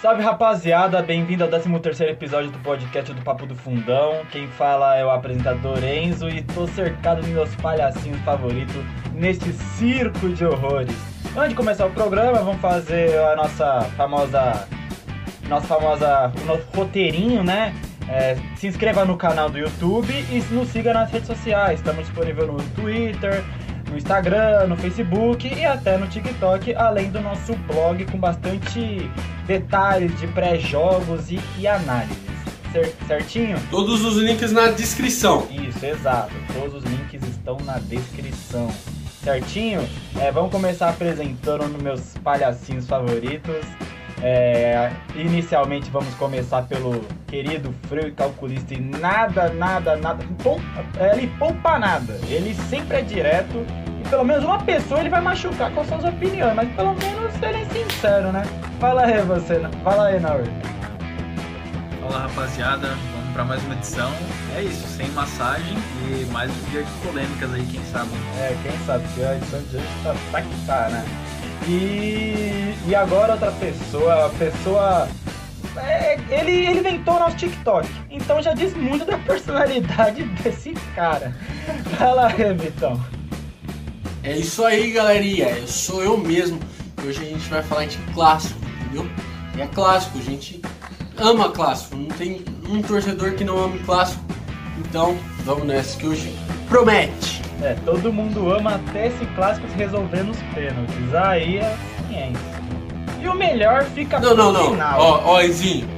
[0.00, 4.24] Salve rapaziada, bem-vindo ao 13 episódio do podcast do Papo do Fundão.
[4.30, 8.76] Quem fala é o apresentador Enzo e tô cercado de meus palhacinhos favoritos
[9.12, 10.94] neste circo de horrores.
[11.36, 14.68] Antes de começar o programa, vamos fazer a nossa famosa.
[15.48, 16.32] Nossa famosa.
[16.42, 17.74] O nosso roteirinho, né?
[18.08, 21.80] É, se inscreva no canal do YouTube e nos siga nas redes sociais.
[21.80, 23.42] Estamos disponíveis no Twitter,
[23.90, 29.10] no Instagram, no Facebook e até no TikTok, além do nosso blog com bastante
[29.46, 32.28] detalhes de pré-jogos e, e análises.
[33.06, 33.58] Certinho?
[33.70, 35.46] Todos os links na descrição.
[35.50, 36.34] Isso, exato.
[36.52, 38.70] Todos os links estão na descrição.
[39.24, 39.88] Certinho?
[40.20, 43.64] É, vamos começar apresentando os meus palhacinhos favoritos.
[44.22, 50.24] É, inicialmente vamos começar pelo querido frio e calculista e nada, nada, nada.
[50.42, 50.62] Poupa,
[51.12, 52.18] ele poupa nada.
[52.28, 53.64] Ele sempre é direto
[54.04, 57.58] e pelo menos uma pessoa ele vai machucar com suas opiniões, mas pelo menos ele
[57.58, 58.42] é sincero, né?
[58.80, 60.44] Fala aí você, fala aí, Naur.
[62.00, 64.10] Fala rapaziada, vamos para mais uma edição.
[64.56, 65.76] É isso, sem massagem
[66.10, 68.10] e mais um dia de polêmicas aí, quem sabe.
[68.38, 71.27] É, quem sabe, porque a edição de hoje tá, tá que tá, né?
[71.66, 75.08] E, e agora outra pessoa, a pessoa.
[75.76, 81.34] É, ele, ele inventou o nosso TikTok, então já diz muito da personalidade desse cara.
[81.96, 82.98] Fala aí, Vitão.
[84.22, 85.48] É isso aí, galerinha.
[85.48, 86.58] Eu sou eu mesmo.
[87.06, 89.08] Hoje a gente vai falar de clássico, entendeu?
[89.56, 90.60] E é clássico, a gente
[91.16, 91.96] ama clássico.
[91.96, 94.22] Não tem um torcedor que não ame clássico.
[94.78, 96.34] Então, vamos nessa que hoje
[96.68, 97.47] promete.
[97.62, 101.14] É, todo mundo ama até esse clássico se resolver nos pênaltis.
[101.14, 101.76] Aí é
[102.08, 102.58] ciência.
[103.20, 104.70] E o melhor fica Não, não, não.
[104.70, 105.00] final.
[105.00, 105.88] Ó, ó, Ezinho.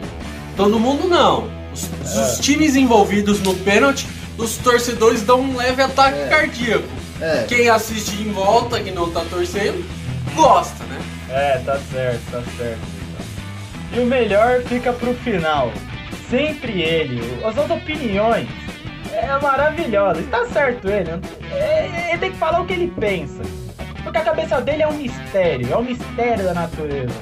[0.57, 1.51] Todo mundo não.
[1.73, 2.21] Os, É.
[2.33, 4.07] os times envolvidos no pênalti,
[4.39, 6.29] os torcedores dão um leve ataque É.
[6.29, 6.89] cardíaco.
[7.21, 9.85] É, Quem assiste em volta, que não tá torcendo,
[10.35, 10.99] gosta, né?
[11.29, 12.81] É, tá certo, tá certo.
[13.93, 15.71] E o melhor fica pro final.
[16.31, 17.21] Sempre ele.
[17.45, 18.49] As suas opiniões
[19.13, 20.21] é maravilhosa.
[20.21, 21.11] Está certo ele.
[21.53, 23.43] É, Ele tem que falar o que ele pensa.
[24.03, 25.73] Porque a cabeça dele é um mistério.
[25.73, 27.15] É um mistério da natureza.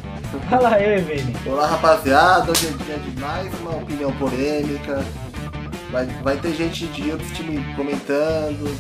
[0.51, 1.35] Fala aí, Vini.
[1.47, 5.03] olá rapaziada, hoje é dia de mais uma opinião polêmica.
[5.91, 8.79] Vai, vai ter gente de outros times comentando.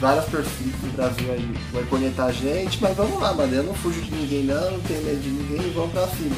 [0.00, 3.52] Várias torcidas do Brasil aí vai conectar a gente, mas vamos lá, mano.
[3.54, 6.36] Eu não fujo de ninguém não, não tenho medo de ninguém, vamos pra cima.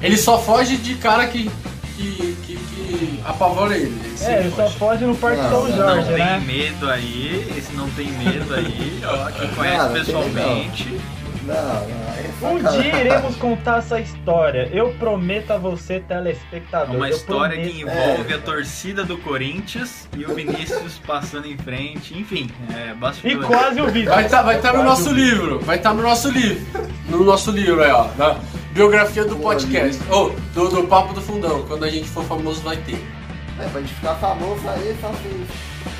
[0.00, 1.50] Ele só foge de cara que,
[2.02, 3.86] que, que, que apavora ele.
[3.86, 4.78] Ele É, ele só foge.
[4.78, 6.42] pode no Parque Não, São não, Não Jorge, tem né?
[6.46, 11.00] medo aí, esse não tem medo aí, ó, quem conhece tem pessoalmente.
[11.46, 14.68] Não, não, é Um dia iremos contar essa história.
[14.70, 16.94] Eu prometo a você, telespectador.
[16.94, 17.74] Uma história prometo.
[17.74, 22.94] que envolve a torcida do Corinthians e o Vinícius passando em frente, enfim, é E
[22.94, 23.46] bastidores.
[23.46, 24.14] quase o Vitor.
[24.14, 26.66] Vai estar vai tá no nosso livro, vai estar no nosso livro.
[27.08, 28.08] No nosso livro aí, ó.
[28.78, 30.00] Biografia do podcast.
[30.08, 31.66] Ou do, do Papo do Fundão.
[31.66, 33.04] Quando a gente for famoso vai ter.
[33.60, 35.48] É, pra gente ficar famoso aí, só vocês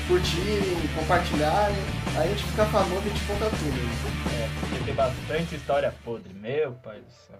[0.07, 1.75] curtirem, compartilharem.
[2.15, 4.33] Aí a gente fica famoso e a gente conta tudo.
[4.33, 7.35] É, porque tem bastante história podre, meu pai do céu.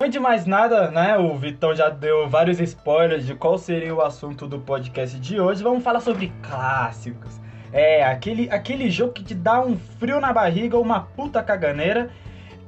[0.00, 4.00] Antes de mais nada, né, o Vitão já deu vários spoilers de qual seria o
[4.00, 5.62] assunto do podcast de hoje.
[5.62, 7.38] Vamos falar sobre clássicos.
[7.74, 12.08] É, aquele, aquele jogo que te dá um frio na barriga, uma puta caganeira,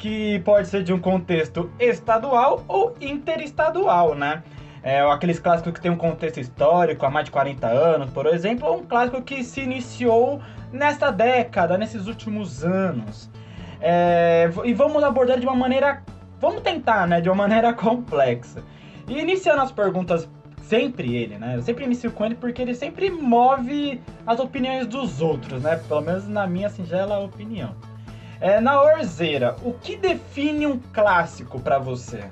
[0.00, 4.42] que pode ser de um contexto estadual ou interestadual, né?
[4.82, 8.66] É, aqueles clássicos que tem um contexto histórico há mais de 40 anos, por exemplo,
[8.66, 10.40] ou um clássico que se iniciou
[10.72, 13.30] nesta década, nesses últimos anos.
[13.78, 16.02] É, e vamos abordar de uma maneira.
[16.40, 17.20] Vamos tentar, né?
[17.20, 18.62] De uma maneira complexa.
[19.06, 20.26] E iniciando as perguntas,
[20.62, 21.56] sempre ele, né?
[21.56, 25.76] Eu sempre inicio com ele porque ele sempre move as opiniões dos outros, né?
[25.76, 27.74] Pelo menos na minha singela opinião.
[28.40, 32.24] É, na Orzeira, o que define um clássico pra você?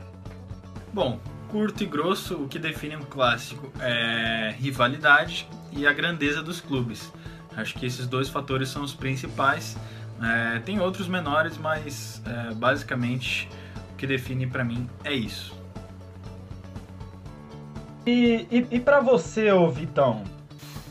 [0.91, 1.19] Bom,
[1.51, 7.13] curto e grosso, o que define um clássico é rivalidade e a grandeza dos clubes.
[7.55, 9.77] Acho que esses dois fatores são os principais.
[10.23, 13.49] É, tem outros menores, mas é, basicamente
[13.93, 15.55] o que define pra mim é isso.
[18.07, 20.25] E, e, e para você, ô Vitão?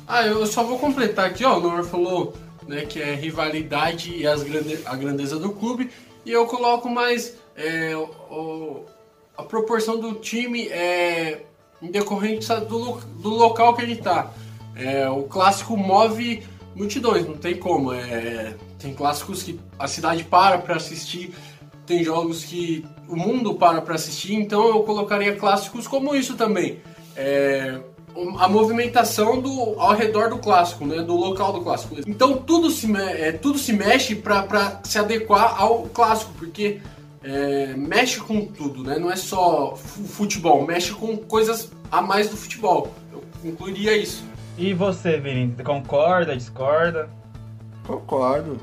[0.08, 1.58] Ah, eu só vou completar aqui, ó.
[1.58, 2.38] O Noor falou
[2.68, 5.90] né, que é rivalidade e as grande, a grandeza do clube.
[6.26, 8.84] E eu coloco mais é, o-
[9.38, 11.42] a proporção do time é,
[11.82, 14.32] em decorrência do, do local que ele tá.
[14.76, 16.44] É, o clássico move
[16.76, 17.94] multidões, não tem como.
[17.94, 21.34] É, tem clássicos que a cidade para para assistir,
[21.86, 26.80] tem jogos que o mundo para para assistir, então eu colocaria clássicos como isso também.
[27.16, 27.80] É,
[28.40, 31.96] a movimentação do, ao redor do clássico, né, do local do clássico.
[32.08, 36.82] Então tudo se, é, tudo se mexe para se adequar ao clássico, porque
[37.24, 38.98] é, mexe com tudo, né?
[38.98, 42.94] Não é só futebol, mexe com coisas a mais do futebol.
[43.12, 44.24] Eu incluiria isso.
[44.58, 47.10] E você, Vini, concorda, discorda?
[47.86, 48.58] Concordo.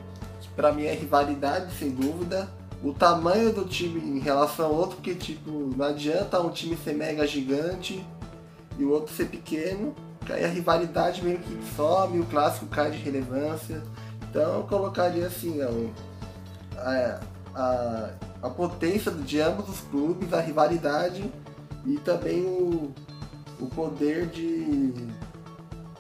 [0.56, 2.48] Pra mim é rivalidade, sem dúvida.
[2.82, 6.94] O tamanho do time em relação ao outro, porque tipo, não adianta um time ser
[6.94, 8.04] mega gigante
[8.78, 9.94] e o outro ser pequeno,
[10.24, 13.82] que aí a rivalidade meio que some, o clássico cai de relevância.
[14.28, 15.60] Então eu colocaria assim,
[16.76, 17.20] a,
[17.54, 18.10] a,
[18.42, 21.24] a potência de ambos os clubes, a rivalidade
[21.86, 22.92] e também o,
[23.60, 24.92] o poder de,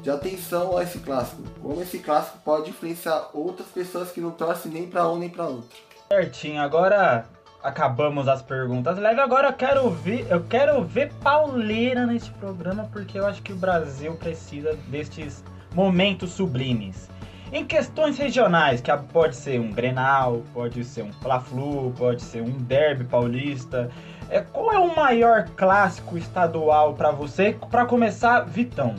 [0.00, 1.42] de atenção a esse clássico.
[1.62, 5.46] Como esse clássico pode influenciar outras pessoas que não torcem nem para um nem para
[5.46, 5.76] outro.
[6.08, 7.26] Certinho, agora
[7.64, 9.20] acabamos as perguntas leve.
[9.20, 13.56] Agora eu quero ver, eu quero ver pauleira neste programa porque eu acho que o
[13.56, 15.42] Brasil precisa destes
[15.74, 17.08] momentos sublimes.
[17.50, 22.50] Em questões regionais, que pode ser um Grenal, pode ser um Fla-Flu, pode ser um
[22.50, 23.90] Derby paulista.
[24.28, 27.56] É, qual é o maior clássico estadual para você?
[27.70, 28.96] Para começar, Vitão.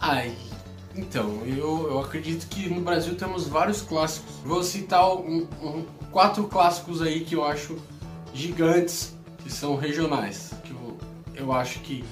[0.00, 0.34] Ai,
[0.96, 4.36] então, eu, eu acredito que no Brasil temos vários clássicos.
[4.44, 7.76] Vou citar um, um, quatro clássicos aí que eu acho
[8.32, 9.12] gigantes,
[9.42, 10.52] que são regionais.
[10.62, 10.96] Que eu,
[11.34, 12.04] eu acho que.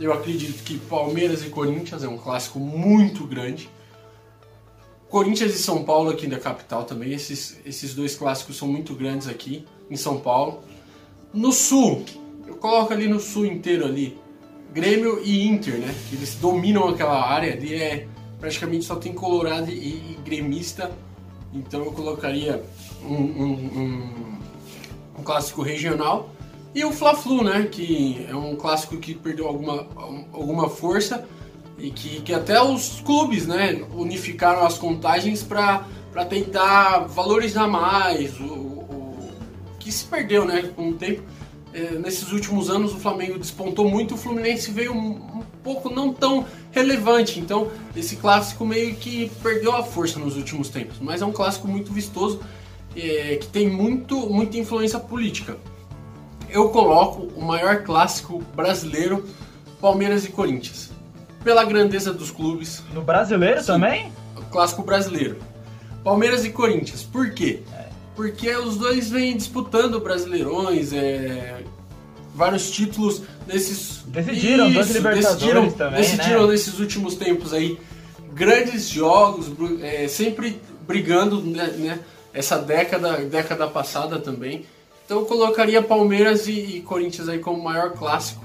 [0.00, 3.70] Eu acredito que Palmeiras e Corinthians é um clássico muito grande.
[5.08, 7.12] Corinthians e São Paulo aqui da capital também.
[7.12, 10.64] Esses, esses dois clássicos são muito grandes aqui em São Paulo.
[11.32, 12.04] No sul,
[12.48, 14.18] eu coloco ali no sul inteiro ali.
[14.72, 15.94] Grêmio e Inter, né?
[16.10, 17.72] Que eles dominam aquela área ali.
[17.72, 18.08] É,
[18.40, 20.90] praticamente só tem Colorado e, e gremista.
[21.52, 22.60] Então eu colocaria
[23.04, 24.10] um, um,
[25.18, 26.30] um, clássico regional.
[26.74, 27.68] E o Fla-Flu, né?
[27.70, 29.86] Que é um clássico que perdeu alguma,
[30.32, 31.26] alguma força
[31.78, 35.84] e que, que até os clubes né, unificaram as contagens para
[36.28, 39.32] tentar valorizar mais o, o,
[39.78, 41.22] que se perdeu né, com o tempo.
[41.72, 46.12] É, nesses últimos anos o Flamengo despontou muito, o Fluminense veio um, um, pouco não
[46.12, 51.26] tão relevante, então esse clássico meio que perdeu a força nos últimos tempos, mas é
[51.26, 52.40] um clássico muito vistoso
[52.96, 55.56] é, que tem muito, muita influência política.
[56.48, 59.24] Eu coloco o maior clássico brasileiro,
[59.80, 60.94] Palmeiras e Corinthians
[61.44, 62.82] pela grandeza dos clubes.
[62.92, 64.12] No brasileiro Sim, também?
[64.50, 65.36] Clássico brasileiro.
[66.02, 67.02] Palmeiras e Corinthians.
[67.02, 67.60] Por quê?
[67.72, 67.84] É.
[68.16, 71.62] Porque os dois vêm disputando brasileirões, é,
[72.34, 74.02] vários títulos nesses.
[74.06, 76.00] Decidiram, Isso, dois Libertadores decidiram, também.
[76.00, 76.52] Decidiram né?
[76.52, 77.78] nesses últimos tempos aí.
[78.32, 79.46] Grandes jogos,
[79.80, 82.00] é, sempre brigando, né, né,
[82.34, 84.66] essa década, década passada também.
[85.06, 88.44] Então eu colocaria Palmeiras e, e Corinthians aí como maior clássico.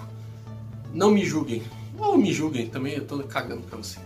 [0.94, 1.64] Não me julguem.
[1.98, 4.00] Ou me julguem também, eu tô cagando pra você.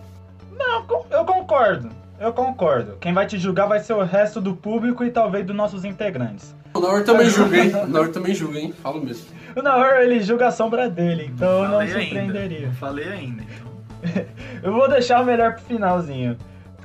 [0.58, 1.90] Não, eu concordo.
[2.20, 2.98] Eu concordo.
[3.02, 6.56] Quem vai te julgar vai ser o resto do público e talvez dos nossos integrantes.
[6.74, 7.72] O Naor também julga, hein?
[7.76, 8.74] O Naor também julga, hein?
[8.82, 9.26] Falo mesmo.
[9.56, 12.68] O Naor, ele julga a sombra dele, então não, não surpreenderia.
[12.68, 12.72] Ainda.
[12.74, 13.44] Falei ainda.
[13.44, 14.26] Então.
[14.64, 16.38] eu vou deixar o melhor pro finalzinho.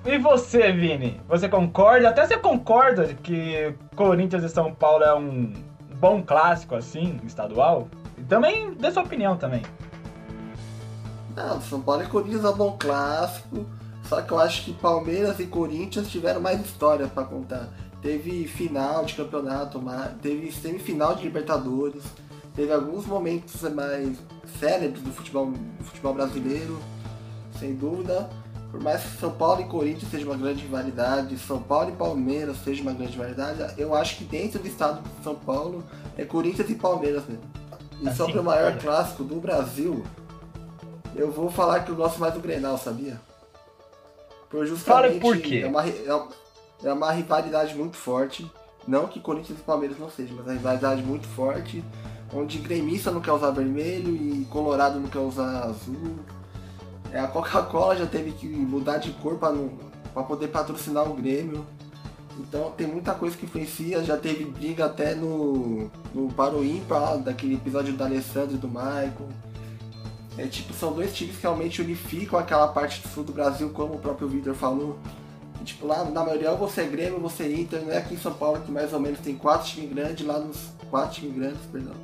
[0.08, 1.20] E você, Vini?
[1.28, 2.08] Você concorda?
[2.08, 5.52] Até você concorda que Corinthians e São Paulo é um
[6.00, 7.88] bom clássico, assim, estadual?
[8.26, 9.60] Também dê sua opinião também.
[11.36, 13.66] Não, São Paulo e Corinthians é um bom clássico.
[14.04, 17.68] Só que eu acho que Palmeiras e Corinthians tiveram mais história para contar.
[18.00, 19.78] Teve final de campeonato,
[20.22, 22.02] teve semifinal de Libertadores,
[22.56, 24.16] teve alguns momentos mais
[24.58, 26.78] célebres do futebol, do futebol brasileiro,
[27.58, 28.30] sem dúvida.
[28.70, 32.58] Por mais que São Paulo e Corinthians seja uma grande rivalidade, São Paulo e Palmeiras
[32.62, 35.82] seja uma grande rivalidade, eu acho que dentro do estado de São Paulo
[36.16, 37.44] é Corinthians e Palmeiras mesmo.
[38.00, 40.04] E assim, sobre o maior clássico do Brasil,
[41.16, 43.20] eu vou falar que eu gosto mais do Grenal, sabia?
[44.50, 45.62] Por justamente Fale por quê?
[45.64, 46.28] É uma,
[46.84, 48.50] é uma rivalidade muito forte.
[48.86, 51.82] Não que Corinthians e Palmeiras não sejam, mas é uma rivalidade muito forte.
[52.32, 56.16] Onde gremista não quer usar vermelho e Colorado não quer usar azul.
[57.12, 61.64] É, a Coca-Cola já teve que mudar de cor para poder patrocinar o Grêmio.
[62.38, 67.54] Então tem muita coisa que influencia, já teve briga até no, no Paro Ímpar, daquele
[67.54, 69.28] episódio do Alessandro e do Michael.
[70.36, 73.94] É, tipo, são dois times que realmente unificam aquela parte do sul do Brasil, como
[73.94, 74.96] o próprio Vitor falou.
[75.60, 78.18] E, tipo, lá na maioria você é Grêmio, você é Inter, não é aqui em
[78.18, 80.68] São Paulo que mais ou menos tem quatro times grandes, lá nos.
[80.90, 81.94] quatro times grandes, perdão.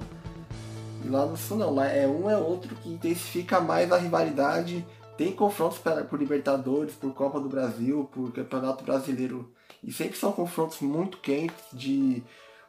[1.08, 4.84] Lá no sul não, lá é um é outro que intensifica mais a rivalidade.
[5.16, 9.48] Tem confrontos por Libertadores, por Copa do Brasil, por Campeonato Brasileiro.
[9.82, 12.22] E sempre são confrontos muito quentes, de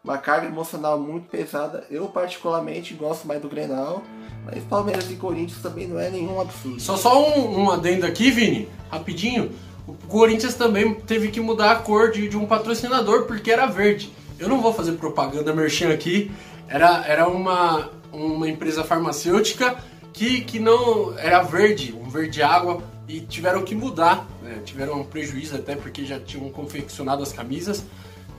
[0.04, 1.86] uma carga emocional muito pesada.
[1.90, 4.04] Eu particularmente gosto mais do Grenal,
[4.46, 6.80] mas Palmeiras e Corinthians também não é nenhum absurdo.
[6.80, 9.52] Só só um, um adendo aqui, Vini, rapidinho.
[9.88, 14.12] O Corinthians também teve que mudar a cor de, de um patrocinador porque era verde.
[14.40, 16.32] eu não vou fazer propaganda merchan aqui,
[16.68, 19.76] era, era uma, uma empresa farmacêutica
[20.14, 24.62] que, que não era verde, um verde água, e tiveram que mudar, né?
[24.66, 27.86] tiveram um prejuízo até porque já tinham confeccionado as camisas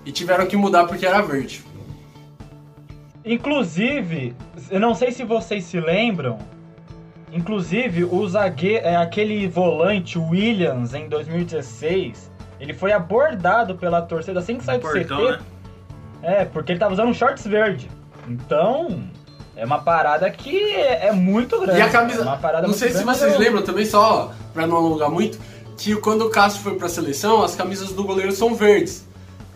[0.05, 1.63] e tiveram que mudar porque era verde.
[3.25, 4.35] Inclusive,
[4.71, 6.39] eu não sei se vocês se lembram,
[7.33, 12.31] inclusive o zagueiro, é, aquele volante Williams em 2016,
[12.61, 15.31] ele foi abordado pela torcida assim que saiu do Portão, CT.
[15.33, 15.39] né?
[16.23, 17.89] É, porque ele tava usando um shorts verde.
[18.29, 19.03] Então,
[19.57, 21.79] é uma parada que é, é muito grande.
[21.79, 22.21] E a camisa.
[22.21, 25.39] É uma parada não sei se vocês eu- lembram também, só pra não alongar muito,
[25.77, 29.07] que quando o Cássio foi pra seleção, as camisas do goleiro são verdes.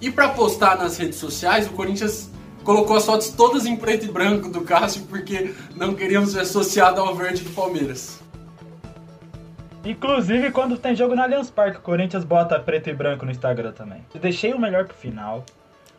[0.00, 2.30] E pra postar nas redes sociais, o Corinthians
[2.64, 7.00] colocou as fotos todas em preto e branco do Cássio porque não queríamos ser associado
[7.00, 8.18] ao verde do Palmeiras.
[9.84, 13.72] Inclusive, quando tem jogo no Allianz Parque, o Corinthians bota preto e branco no Instagram
[13.72, 14.04] também.
[14.14, 15.44] Eu deixei o melhor pro final.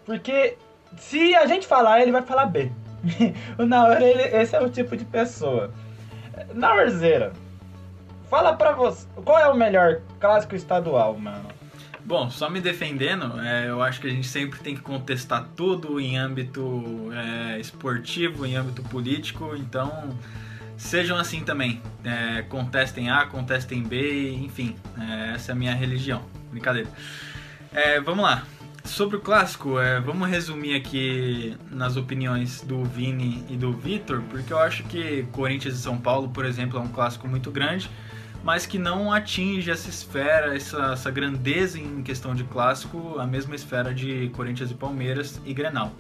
[0.05, 0.55] Porque
[0.97, 2.71] se a gente falar, ele vai falar B.
[3.57, 5.71] o Naor, ele, esse é o tipo de pessoa.
[6.53, 7.33] Naorzeira,
[8.29, 11.49] fala pra você, qual é o melhor clássico estadual, mano?
[12.03, 15.99] Bom, só me defendendo, é, eu acho que a gente sempre tem que contestar tudo
[15.99, 20.09] em âmbito é, esportivo, em âmbito político, então
[20.77, 21.79] sejam assim também.
[22.03, 26.23] É, contestem A, contestem B, enfim, é, essa é a minha religião.
[26.49, 26.89] Brincadeira.
[27.71, 28.43] É, vamos lá.
[28.91, 34.51] Sobre o clássico, é, vamos resumir aqui nas opiniões do Vini e do Vitor, porque
[34.51, 37.89] eu acho que Corinthians e São Paulo, por exemplo, é um clássico muito grande
[38.43, 43.55] mas que não atinge essa esfera, essa, essa grandeza em questão de clássico, a mesma
[43.55, 45.93] esfera de Corinthians e Palmeiras e Grenal.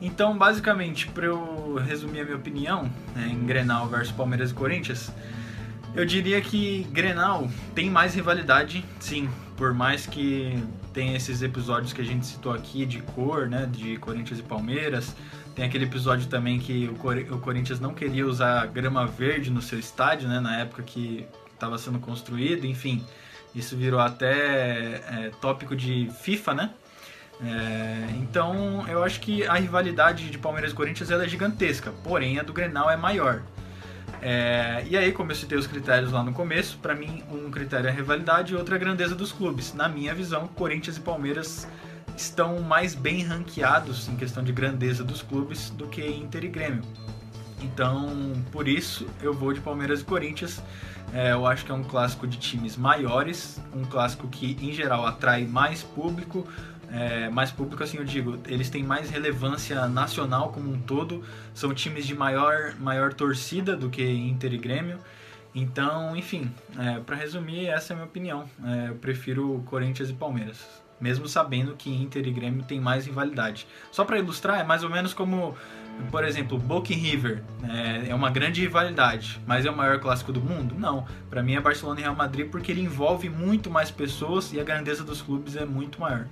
[0.00, 5.10] Então, basicamente, para eu resumir a minha opinião né, em Grenal versus Palmeiras e Corinthians,
[5.94, 10.62] eu diria que Grenal tem mais rivalidade, sim, por mais que
[10.94, 15.14] tenha esses episódios que a gente citou aqui de cor, né, de Corinthians e Palmeiras.
[15.54, 19.60] Tem aquele episódio também que o, Cor- o Corinthians não queria usar grama verde no
[19.60, 23.04] seu estádio, né, na época que estava sendo construído, enfim,
[23.54, 26.70] isso virou até é, tópico de FIFA, né?
[27.44, 32.38] É, então eu acho que a rivalidade de Palmeiras e Corinthians ela é gigantesca, porém
[32.38, 33.42] a do Grenal é maior.
[34.26, 37.88] É, e aí, como eu citei os critérios lá no começo, para mim um critério
[37.88, 39.74] é a rivalidade e outro é a grandeza dos clubes.
[39.74, 41.68] Na minha visão, Corinthians e Palmeiras
[42.16, 46.82] estão mais bem ranqueados em questão de grandeza dos clubes do que Inter e Grêmio.
[47.60, 50.62] Então, por isso, eu vou de Palmeiras e Corinthians.
[51.12, 55.06] É, eu acho que é um clássico de times maiores, um clássico que, em geral,
[55.06, 56.48] atrai mais público.
[56.92, 61.22] É, mais público, assim eu digo, eles têm mais relevância nacional como um todo.
[61.52, 64.98] São times de maior, maior torcida do que Inter e Grêmio.
[65.54, 68.44] Então, enfim, é, para resumir, essa é a minha opinião.
[68.64, 70.82] É, eu prefiro Corinthians e Palmeiras.
[71.00, 73.66] Mesmo sabendo que Inter e Grêmio têm mais rivalidade.
[73.92, 75.56] Só para ilustrar, é mais ou menos como,
[76.10, 77.42] por exemplo, Boca e River.
[77.62, 80.74] É, é uma grande rivalidade, mas é o maior clássico do mundo?
[80.76, 81.06] Não.
[81.30, 84.64] Para mim é Barcelona e Real Madrid porque ele envolve muito mais pessoas e a
[84.64, 86.26] grandeza dos clubes é muito maior.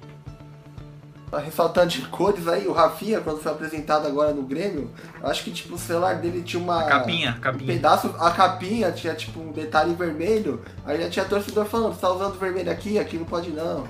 [1.33, 5.43] Tá ressaltando de cores aí, o Rafinha, quando foi apresentado agora no Grêmio, eu acho
[5.43, 6.83] que tipo, o celular dele tinha uma.
[6.83, 7.73] A capinha, a Um capinha.
[7.73, 12.11] pedaço, a capinha tinha tipo um detalhe vermelho, aí já tinha torcedor falando, você tá
[12.13, 13.85] usando vermelho aqui, aqui não pode não.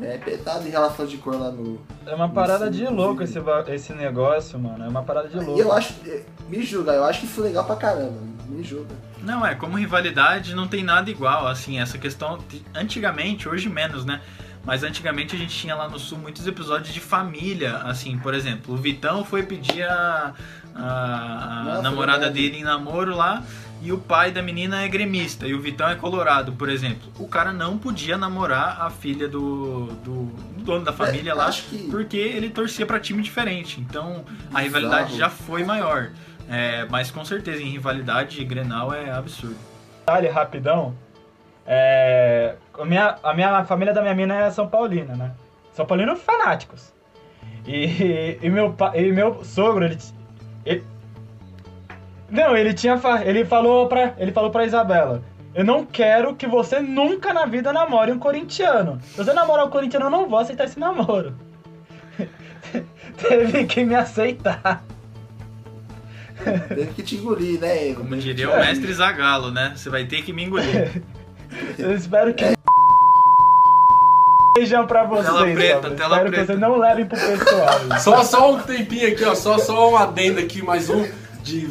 [0.00, 1.80] É pesado em relação de cor lá no.
[2.06, 4.84] É uma parada de louco esse, esse negócio, mano.
[4.84, 5.60] É uma parada de E louco.
[5.60, 5.94] eu acho.
[6.48, 8.20] Me julga, eu acho isso legal pra caramba.
[8.48, 8.94] Me julga.
[9.20, 12.38] Não, é, como rivalidade não tem nada igual, assim, essa questão,
[12.72, 14.20] antigamente, hoje menos, né?
[14.64, 18.74] Mas antigamente a gente tinha lá no sul muitos episódios de família, assim, por exemplo,
[18.74, 20.32] o Vitão foi pedir a,
[20.74, 22.42] a- a Nossa, namorada verdade.
[22.42, 23.42] dele em namoro lá
[23.82, 27.12] e o pai da menina é gremista e o Vitão é colorado, por exemplo.
[27.18, 30.24] O cara não podia namorar a filha do, do,
[30.56, 33.78] do dono da família É, lá acho que- porque ele torcia pra time diferente.
[33.80, 34.62] Então a Bizarro.
[34.64, 36.10] rivalidade já foi maior.
[36.48, 39.56] É, mas com certeza em rivalidade Grenal é absurdo.
[40.00, 40.94] detalhe rapidão.
[41.66, 45.32] É, a, minha, a minha família da minha mina é São Paulina, né?
[45.72, 46.92] São Paulinos fanáticos.
[47.66, 49.98] E, e, meu, e meu sogro, ele,
[50.66, 50.84] ele-
[52.30, 53.00] Não, ele tinha.
[53.24, 54.14] Ele falou pra.
[54.18, 55.22] Ele falou pra Isabela.
[55.54, 59.00] Eu não quero que você nunca na vida namore um corintiano.
[59.02, 61.34] Se você namorar um corintiano, eu não vou aceitar esse namoro.
[63.16, 64.82] Teve que me aceitar.
[66.68, 67.94] Teve que te engolir, né?
[67.94, 69.72] Como diria o mestre Zagalo, né?
[69.76, 71.02] Você vai ter que me engolir.
[71.78, 72.44] Eu espero que.
[74.54, 75.26] Beijão pra vocês.
[75.26, 76.30] Tela preta, tela espero preta.
[76.30, 77.68] que vocês não levem pro pessoal.
[77.98, 79.34] Só, só um tempinho aqui, ó.
[79.34, 81.04] Só, só um adendo aqui, mais um
[81.42, 81.66] de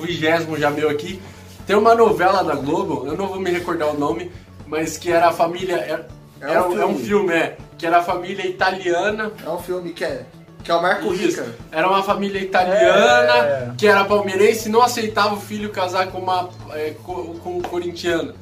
[0.00, 1.20] vigésimo já meu aqui.
[1.66, 4.32] Tem uma novela da Globo, eu não vou me recordar o nome,
[4.66, 5.76] mas que era a família.
[5.76, 6.06] Era,
[6.40, 7.04] É um era um, é um filme.
[7.04, 7.56] filme, é.
[7.76, 9.30] Que era a família italiana.
[9.44, 10.22] É um filme que é.
[10.62, 11.42] Que é o Marco Isso.
[11.42, 11.54] Rica.
[11.70, 13.70] Era uma família italiana É.
[13.76, 17.60] que era palmeirense e não aceitava o filho casar com uma é, co- com um
[17.60, 18.32] corintiano.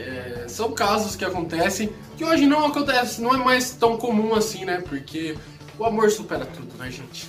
[0.00, 4.64] É, são casos que acontecem que hoje não acontece, não é mais tão comum assim,
[4.64, 4.82] né?
[4.86, 5.36] Porque
[5.78, 7.28] o amor supera tudo, né, gente?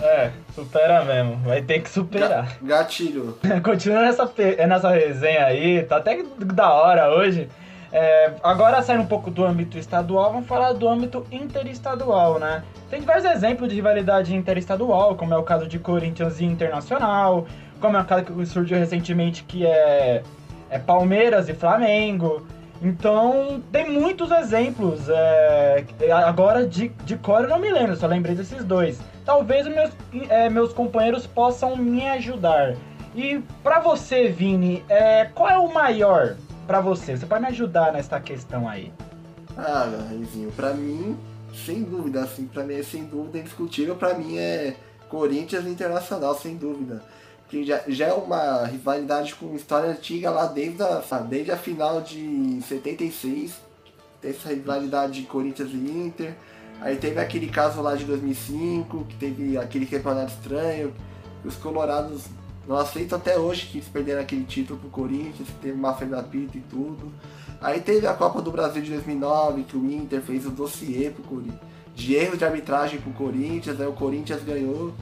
[0.00, 1.38] É, supera mesmo.
[1.38, 2.58] Vai ter que superar.
[2.60, 3.38] Gatilho.
[3.64, 4.30] Continuando nessa,
[4.66, 7.48] nessa resenha aí, tá até da hora hoje.
[7.90, 12.64] É, agora saindo um pouco do âmbito estadual, vamos falar do âmbito interestadual, né?
[12.90, 17.46] Tem diversos exemplos de rivalidade interestadual, como é o caso de Corinthians e Internacional,
[17.80, 20.24] como é o caso que surgiu recentemente que é,
[20.74, 22.44] é Palmeiras e Flamengo.
[22.82, 25.08] Então, tem muitos exemplos.
[25.08, 28.98] é, agora, de, de cor eu não me lembro, só lembrei desses dois.
[29.24, 29.90] Talvez meus,
[30.28, 32.74] é, meus companheiros possam me ajudar.
[33.14, 36.34] E pra você, Vini, é, qual é o maior
[36.66, 37.16] pra você?
[37.16, 38.92] Você pode me ajudar nessa questão aí?
[39.56, 41.16] Ah, Reizinho, pra mim,
[41.64, 44.74] sem dúvida, assim, pra mim é sem dúvida indiscutível, pra mim é
[45.08, 47.00] Corinthians Internacional, sem dúvida.
[47.48, 52.00] Que já, já é uma rivalidade com história antiga lá desde a, desde a final
[52.00, 53.54] de 76.
[54.20, 56.34] Tem essa rivalidade de Corinthians e Inter.
[56.80, 60.92] Aí teve aquele caso lá de 2005, que teve aquele campeonato estranho,
[61.42, 62.24] que os colorados
[62.66, 66.22] não aceitam até hoje que eles perderam aquele título pro Corinthians, que teve máfia da
[66.22, 67.12] pita e tudo.
[67.60, 71.22] Aí teve a Copa do Brasil de 2009, que o Inter fez o dossiê pro
[71.22, 71.60] Corinthians,
[71.94, 74.92] de erros de arbitragem pro Corinthians, aí o Corinthians ganhou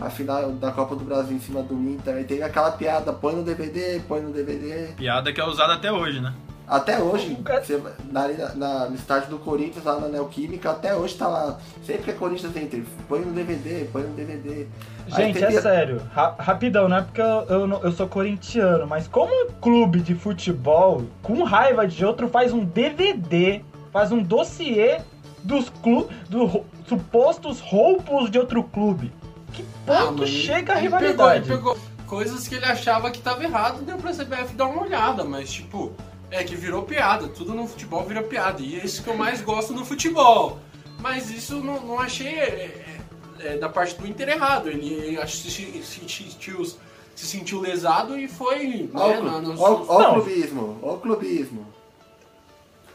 [0.00, 2.16] a final da Copa do Brasil em cima do Inter.
[2.16, 4.88] Aí teve aquela piada, põe no DVD, põe no DVD.
[4.96, 6.32] Piada que é usada até hoje, né?
[6.66, 11.14] Até hoje, você vai- na, na- no estádio do Corinthians, lá na Neoquímica, até hoje
[11.14, 11.58] tá lá.
[11.84, 14.66] Sempre que é Corinthians Inter, põe no DVD, põe no DVD.
[15.08, 19.06] Gente, teve- é sério, ra- rapidão, não é porque eu, eu, eu sou corintiano, mas
[19.06, 23.60] como um clube de futebol, com raiva de outro, faz um DVD,
[23.92, 25.02] faz um dossiê
[25.42, 26.50] dos clu dos
[26.88, 29.12] supostos roubos de outro clube.
[29.54, 31.46] Que Ah, ponto mas chega a ele pegou- rivalidade?
[31.48, 35.24] Ele pegou, coisas que ele achava que tava errado deu pra CBF dar uma olhada,
[35.24, 35.92] mas tipo,
[36.30, 37.28] é que virou piada.
[37.28, 38.60] Tudo no futebol vira piada.
[38.60, 40.58] E é isso que eu mais gosto no futebol.
[41.00, 42.96] Mas isso não, não achei é,
[43.40, 44.68] é, é, da parte do Inter errado.
[44.68, 48.90] Ele acho que se, se sentiu, se sentiu lesado e foi.
[48.94, 51.66] Ó, né, o na- nos- ó- ó clubismo, ó o clubismo.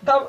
[0.03, 0.27] Tá-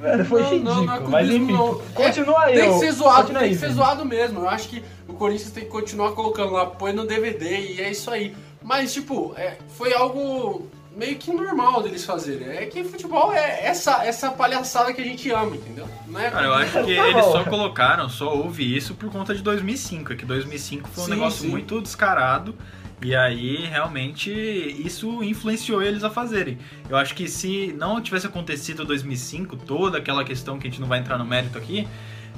[0.00, 1.80] Velho, foi Não, ridículo, não, não é mas clubismo, enfim, não.
[1.94, 2.54] continua aí.
[2.58, 4.40] Tem que ser zoado, tem aí, que ser zoado mesmo.
[4.40, 7.90] Eu acho que o Corinthians tem que continuar colocando lá, põe no DVD e é
[7.90, 8.34] isso aí.
[8.62, 12.48] Mas, tipo, é, foi algo meio que normal deles fazerem.
[12.48, 15.88] É que futebol é essa, essa palhaçada que a gente ama, entendeu?
[16.06, 19.34] Não é Cara, eu acho que Tá eles só colocaram, só houve isso por conta
[19.34, 20.12] de 2005.
[20.12, 21.48] É que 2005 foi um Sim, negócio sim.
[21.48, 22.54] muito descarado.
[23.02, 26.58] E aí, realmente, isso influenciou eles a fazerem.
[26.86, 30.88] Eu acho que se não tivesse acontecido 2005, toda aquela questão que a gente não
[30.88, 31.88] vai entrar no mérito aqui,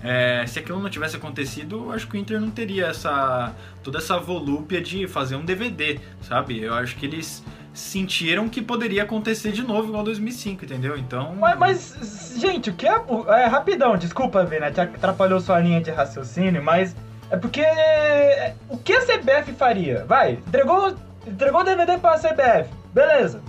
[0.03, 3.99] é, se aquilo não tivesse acontecido, eu acho que o Inter não teria essa toda
[3.99, 6.61] essa volúpia de fazer um DVD, sabe?
[6.61, 10.97] Eu acho que eles sentiram que poderia acontecer de novo igual 2005, entendeu?
[10.97, 12.95] Então, Mas, mas, gente, o que é,
[13.29, 13.47] é.
[13.47, 16.95] Rapidão, desculpa, Vina, te atrapalhou sua linha de raciocínio, mas.
[17.31, 17.61] É porque.
[17.63, 20.05] é, O que a CBF faria?
[20.05, 20.95] Vai, entregou,
[21.27, 22.69] entregou o DVD pra CBF.
[22.93, 23.41] Beleza.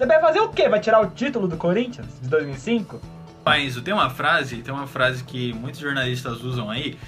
[0.00, 0.68] A CBF fazer o quê?
[0.68, 3.00] Vai tirar o título do Corinthians de 2005?
[3.48, 6.98] Mas tem uma frase, tem uma frase que muitos jornalistas usam aí,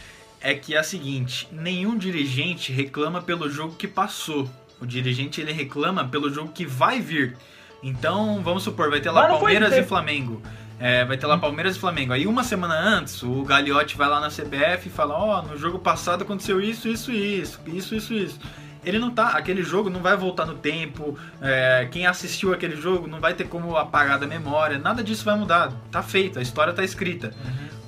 [0.40, 4.48] é que é a seguinte: nenhum dirigente reclama pelo jogo que passou.
[4.80, 7.36] O dirigente ele reclama pelo jogo que vai vir.
[7.82, 10.42] Então, vamos supor, vai ter lá Palmeiras e Flamengo.
[10.78, 12.14] É, vai ter lá Palmeiras e Flamengo.
[12.14, 15.78] Aí uma semana antes, o Gagliotti vai lá na CBF e fala: Ó, no jogo
[15.78, 18.40] passado aconteceu isso, isso, isso, isso, isso, isso.
[18.84, 19.28] Ele não tá.
[19.30, 21.18] Aquele jogo não vai voltar no tempo.
[21.42, 24.78] é, quem assistiu aquele jogo não vai ter como apagar da memória.
[24.78, 25.72] Nada disso vai mudar.
[25.90, 27.30] Tá feito, a história tá escrita.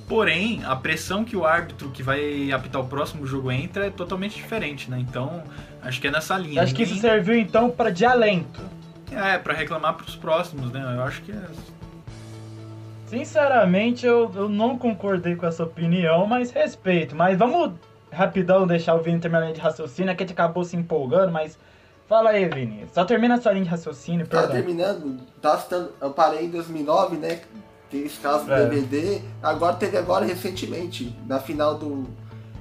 [0.07, 4.35] Porém, a pressão que o árbitro que vai apitar o próximo jogo entra é totalmente
[4.35, 4.99] diferente, né?
[4.99, 5.43] Então,
[5.81, 6.61] acho que é nessa linha.
[6.61, 8.61] Acho que isso Ninguém- serviu então para de alento.
[9.11, 10.81] É, pra reclamar pros próximos, né?
[10.97, 11.41] Eu acho que é.
[13.07, 17.15] Sinceramente, eu, eu não concordei com essa opinião, mas respeito.
[17.15, 17.73] Mas vamos
[18.13, 20.75] rapidão deixar o Vini terminar a linha de raciocínio, é que a gente acabou se
[20.75, 21.57] empolgando, mas.
[22.07, 22.85] Fala aí, Vini.
[22.93, 24.55] Só termina a sua linha de raciocínio, Tá perdão.
[24.55, 27.41] terminando, tá citando, eu parei em 2009, né?
[27.89, 28.65] Teve esse caso do É.
[28.67, 29.21] DVD.
[29.41, 32.05] Agora teve agora recentemente, na final do.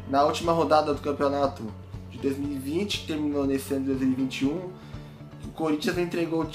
[0.08, 1.62] Na última rodada do campeonato
[2.10, 4.48] de 2020, que terminou nesse ano de 2021.
[5.44, 6.46] O Corinthians entregou.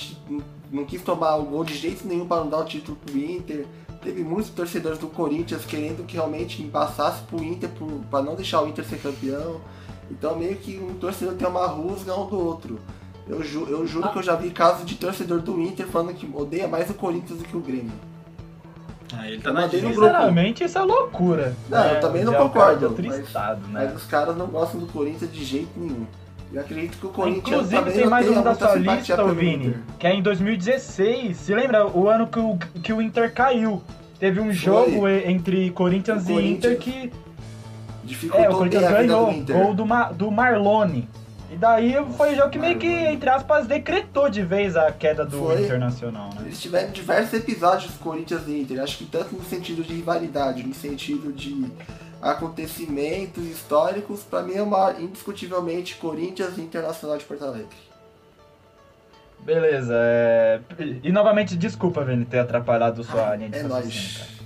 [0.71, 3.65] Não quis tomar o gol de jeito nenhum para não dar o título pro Inter.
[4.08, 7.70] Teve muitos torcedores do Corinthians querendo que realmente passasse pro Inter
[8.10, 9.60] para não deixar o Inter ser campeão.
[10.10, 12.80] Então meio que um torcedor tem uma rusga um do outro.
[13.28, 16.26] Eu, ju- eu juro que eu já vi casos de torcedor do Inter falando que
[16.34, 17.91] odeia mais o Corinthians do que o Grêmio.
[19.12, 20.06] Aí ele tá Eu na grupo.
[20.06, 21.54] Sinceramente, isso é loucura.
[21.67, 22.00] Não, eu né?
[22.00, 23.84] também não é concordo, mas- estado, né?
[23.86, 26.06] Mas os caras não gostam do Corinthians de jeito nenhum.
[26.51, 29.79] Eu acredito que o Corinthians Inclusive, tem mais um da sua lista, Vini, Inter.
[29.99, 31.38] que é em 2016.
[31.38, 33.81] Se lembra o ano que o, que o Inter caiu?
[34.19, 34.53] Teve um Foi.
[34.53, 37.12] jogo entre Corinthians e Inter que
[38.07, 41.10] Dificultou é, o Corinthians ganhou, do gol do, Ma, do Marlone.
[41.51, 45.25] E daí foi o jogo que meio que, entre aspas, decretou de vez a queda
[45.25, 45.63] do Foi.
[45.63, 46.43] Internacional, né?
[46.45, 50.73] Eles tiveram diversos episódios Corinthians e Inter, acho que tanto no sentido de rivalidade, no
[50.73, 51.69] sentido de
[52.21, 57.88] acontecimentos históricos, pra mim é uma, indiscutivelmente Corinthians e Internacional de Porto Alegre.
[59.39, 60.60] Beleza, é...
[61.03, 64.38] E novamente, desculpa, Vini, ter atrapalhado sua linha de É nóis.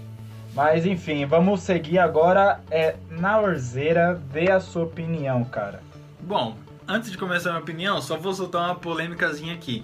[0.54, 2.60] Mas enfim, vamos seguir agora.
[2.70, 5.82] É, na Orzeira, dê a sua opinião, cara.
[6.20, 6.56] Bom,
[6.88, 9.84] antes de começar a minha opinião, só vou soltar uma polêmicazinha aqui.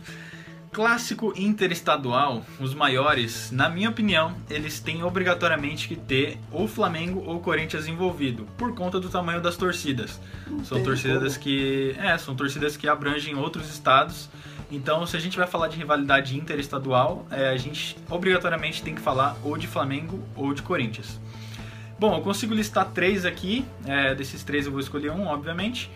[0.77, 7.39] Clássico interestadual, os maiores, na minha opinião, eles têm obrigatoriamente que ter ou Flamengo ou
[7.39, 10.21] Corinthians envolvido, por conta do tamanho das torcidas.
[10.63, 11.43] São tem torcidas como.
[11.43, 11.95] que.
[11.97, 14.29] É, são torcidas que abrangem outros estados.
[14.69, 19.01] Então, se a gente vai falar de rivalidade interestadual, é, a gente obrigatoriamente tem que
[19.01, 21.19] falar ou de Flamengo ou de Corinthians.
[21.97, 23.65] Bom, eu consigo listar três aqui.
[23.83, 25.89] é, desses três eu vou escolher um, obviamente.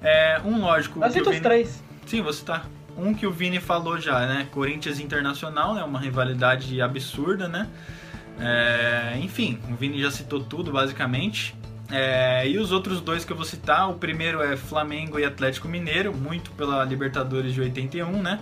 [0.00, 1.00] É, um lógico.
[1.00, 1.82] Mas cita os três.
[2.06, 2.64] Sim, você tá.
[2.96, 4.48] Um que o Vini falou já, né?
[4.50, 5.82] Corinthians Internacional, né?
[5.82, 7.68] Uma rivalidade absurda, né?
[8.38, 11.54] É, enfim, o Vini já citou tudo, basicamente.
[11.90, 15.68] É, e os outros dois que eu vou citar, o primeiro é Flamengo e Atlético
[15.68, 18.40] Mineiro, muito pela Libertadores de 81, né?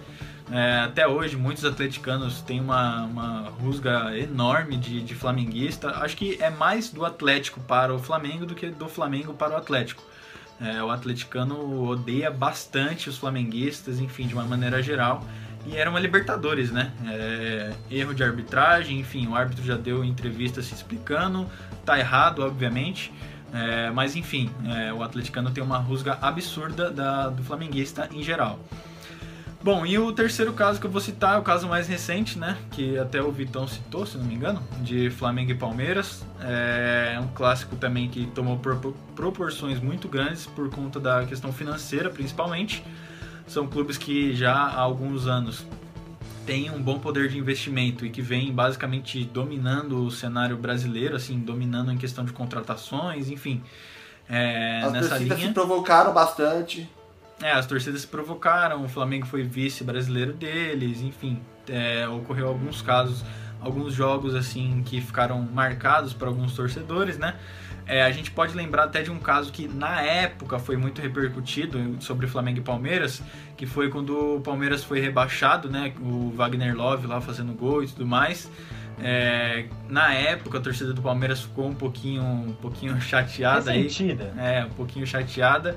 [0.52, 5.90] É, até hoje, muitos atleticanos têm uma, uma rusga enorme de, de flamenguista.
[5.96, 9.56] Acho que é mais do Atlético para o Flamengo do que do Flamengo para o
[9.56, 10.02] Atlético.
[10.60, 15.24] É, o atleticano odeia bastante os flamenguistas, enfim, de uma maneira geral.
[15.66, 16.92] E era uma Libertadores, né?
[17.06, 21.46] É, erro de arbitragem, enfim, o árbitro já deu entrevista se explicando.
[21.84, 23.12] Tá errado, obviamente.
[23.52, 28.60] É, mas enfim, é, o atleticano tem uma rusga absurda da- do flamenguista em geral.
[29.62, 32.56] Bom, e o terceiro caso que eu vou citar é o caso mais recente, né?
[32.70, 36.24] Que até o Vitão citou, se não me engano, de Flamengo e Palmeiras.
[36.40, 42.08] É um clássico também que tomou propor- proporções muito grandes por conta da questão financeira,
[42.08, 42.82] principalmente.
[43.46, 45.66] São clubes que já há alguns anos
[46.46, 51.38] têm um bom poder de investimento e que vem basicamente dominando o cenário brasileiro, assim,
[51.38, 53.62] dominando em questão de contratações, enfim.
[54.26, 55.36] É, As nessa linha.
[55.36, 56.88] se provocaram bastante.
[57.42, 62.82] É, as torcidas se provocaram, o Flamengo foi vice brasileiro deles, enfim, é, ocorreu alguns
[62.82, 63.24] casos,
[63.60, 67.36] alguns jogos assim que ficaram marcados para alguns torcedores, né?
[67.86, 71.96] É, a gente pode lembrar até de um caso que na época foi muito repercutido
[71.98, 73.20] sobre Flamengo e Palmeiras,
[73.56, 75.92] que foi quando o Palmeiras foi rebaixado, né?
[76.00, 78.48] O Wagner Love lá fazendo gol e tudo mais.
[79.02, 83.82] É, na época a torcida do Palmeiras ficou um pouquinho, um pouquinho chateada aí.
[83.82, 84.34] Ressentida.
[84.38, 85.76] É, um pouquinho chateada,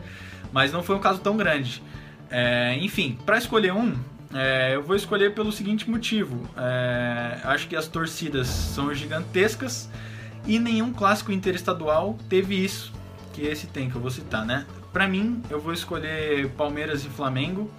[0.54, 1.84] mas não foi um caso tão grande.
[2.30, 3.94] É, enfim, para escolher um,
[4.34, 9.90] é, eu vou escolher pelo seguinte motivo: É, acho que as torcidas são gigantescas
[10.46, 12.94] e nenhum clássico interestadual teve isso
[13.34, 14.66] que esse tem que eu vou citar, né?
[14.92, 17.70] Para mim, eu vou escolher Palmeiras e Flamengo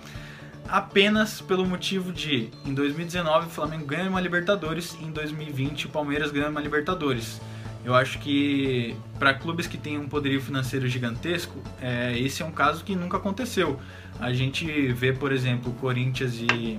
[0.69, 5.89] apenas pelo motivo de em 2019 o Flamengo ganha uma Libertadores e em 2020 o
[5.91, 7.41] Palmeiras ganha uma Libertadores.
[7.85, 12.51] Eu acho que para clubes que têm um poderio financeiro gigantesco, é, esse é um
[12.51, 13.79] caso que nunca aconteceu.
[14.19, 16.79] A gente vê, por exemplo, Corinthians e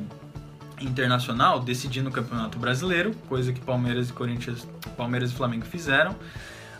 [0.81, 6.15] Internacional decidindo o Campeonato Brasileiro, coisa que Palmeiras e Corinthians, Palmeiras e Flamengo fizeram.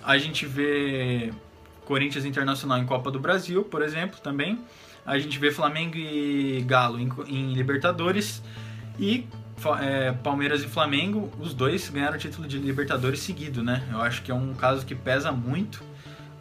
[0.04, 1.32] A gente vê
[1.86, 4.60] Corinthians Internacional em Copa do Brasil, por exemplo, também.
[5.06, 8.42] A gente vê Flamengo e Galo em, em Libertadores
[9.00, 9.26] e
[9.82, 13.84] é, Palmeiras e Flamengo, os dois ganharam o título de Libertadores seguido, né?
[13.92, 15.84] Eu acho que é um caso que pesa muito.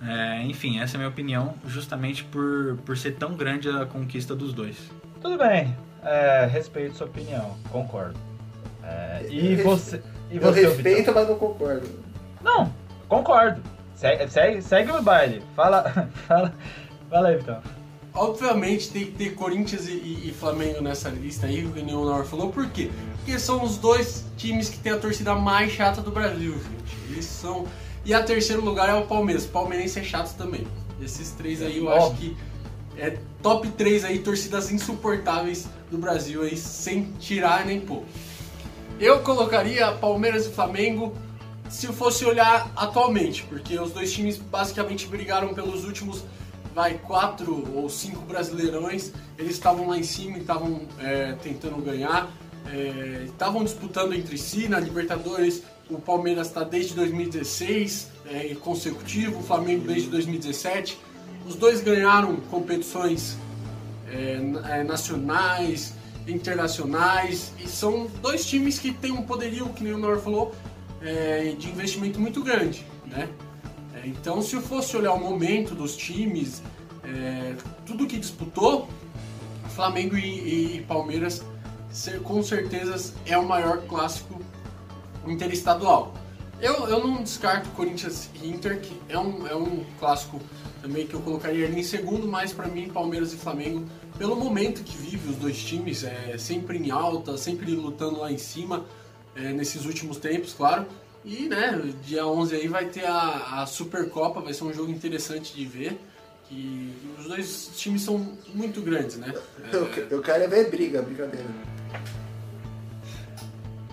[0.07, 4.35] É, enfim, essa é a minha opinião, justamente por, por ser tão grande a conquista
[4.35, 4.77] dos dois.
[5.22, 5.74] Tudo bem.
[6.03, 7.57] É, respeito sua opinião.
[7.70, 8.18] Concordo.
[8.83, 10.03] É, e Eu você.
[10.31, 10.72] E Eu você, Vitão?
[10.74, 11.88] respeito, mas não concordo.
[12.42, 12.70] Não,
[13.09, 13.62] concordo.
[13.94, 15.42] Segue, segue, segue o baile.
[15.57, 15.85] Fala,
[16.29, 16.53] fala,
[17.09, 17.62] fala aí, Vitão.
[18.14, 21.85] Obviamente tem que ter Corinthians e, e- e Flamengo nessa lista aí, o que o
[21.85, 22.50] Leonor falou.
[22.53, 22.90] Por quê?
[23.16, 26.96] Porque são os dois times que tem a torcida mais chata do Brasil, gente.
[27.11, 27.66] Eles são.
[28.05, 29.44] E a terceiro lugar é o Palmeiras.
[29.46, 30.66] O palmeirense é chato também.
[31.03, 32.37] Esses três aí eu acho que
[32.96, 38.05] é top 3 aí, torcidas insuportáveis do Brasil aí, sem tirar nem pôr.
[39.00, 41.12] Eu colocaria Palmeiras e Flamengo
[41.68, 46.22] se fosse olhar atualmente, porque os dois times basicamente brigaram pelos últimos
[46.74, 52.30] vai quatro ou cinco brasileirões, eles estavam lá em cima e estavam é, tentando ganhar,
[52.66, 55.62] é, estavam disputando entre si na Libertadores.
[55.88, 60.98] O, Palmeiras está desde 2016 é, consecutivo, o Flamengo desde 2017.
[61.46, 63.37] Os dois ganharam competições
[64.08, 65.94] é, é, nacionais,
[66.26, 70.54] internacionais, e são dois times que têm um poderio, que nem o Nor falou,
[71.02, 72.84] é, de investimento muito grande.
[73.06, 73.28] Né?
[74.04, 76.62] Então, se eu fosse olhar o momento dos times,
[77.02, 77.54] é,
[77.86, 78.88] tudo que disputou,
[79.74, 81.42] Flamengo e, e Palmeiras
[82.22, 84.40] com certeza é o maior clássico
[85.26, 86.14] interestadual.
[86.60, 90.40] Eu, eu não descarto Corinthians e Inter, que é um, é um clássico
[90.80, 93.84] também que eu colocaria ali em segundo, mas para mim Palmeiras e Flamengo,
[94.18, 98.38] pelo momento que vive os dois times, é sempre em alta, sempre lutando lá em
[98.38, 98.84] cima,
[99.34, 100.86] é, nesses últimos tempos, claro.
[101.24, 105.54] E, né, dia 11 aí vai ter a, a Supercopa, vai ser um jogo interessante
[105.54, 105.98] de ver.
[106.46, 109.32] Que os dois times são muito grandes, né?
[109.72, 109.76] É...
[110.10, 111.46] Eu, quero é ver briga, brincadeira.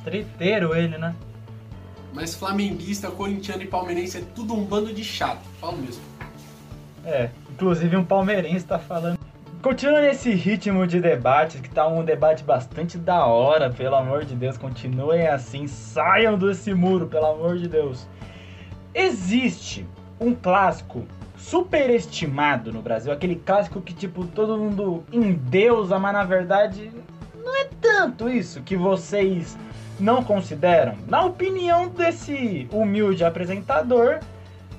[0.03, 1.15] Triteiro ele, né?
[2.13, 6.03] Mas flamenguista, corintiano e palmeirense é tudo um bando de chato, falo mesmo.
[7.05, 9.17] É, inclusive um palmeirense tá falando.
[9.61, 14.33] Continua nesse ritmo de debate, que tá um debate bastante da hora, pelo amor de
[14.33, 18.07] Deus, continuem assim, saiam desse muro, pelo amor de Deus.
[18.91, 19.85] Existe
[20.19, 21.05] um clássico
[21.37, 26.91] superestimado no Brasil, aquele clássico que tipo todo mundo endeusa, mas na verdade
[27.35, 29.55] não é tanto isso que vocês
[29.99, 30.95] não consideram?
[31.07, 34.21] Na opinião desse humilde apresentador,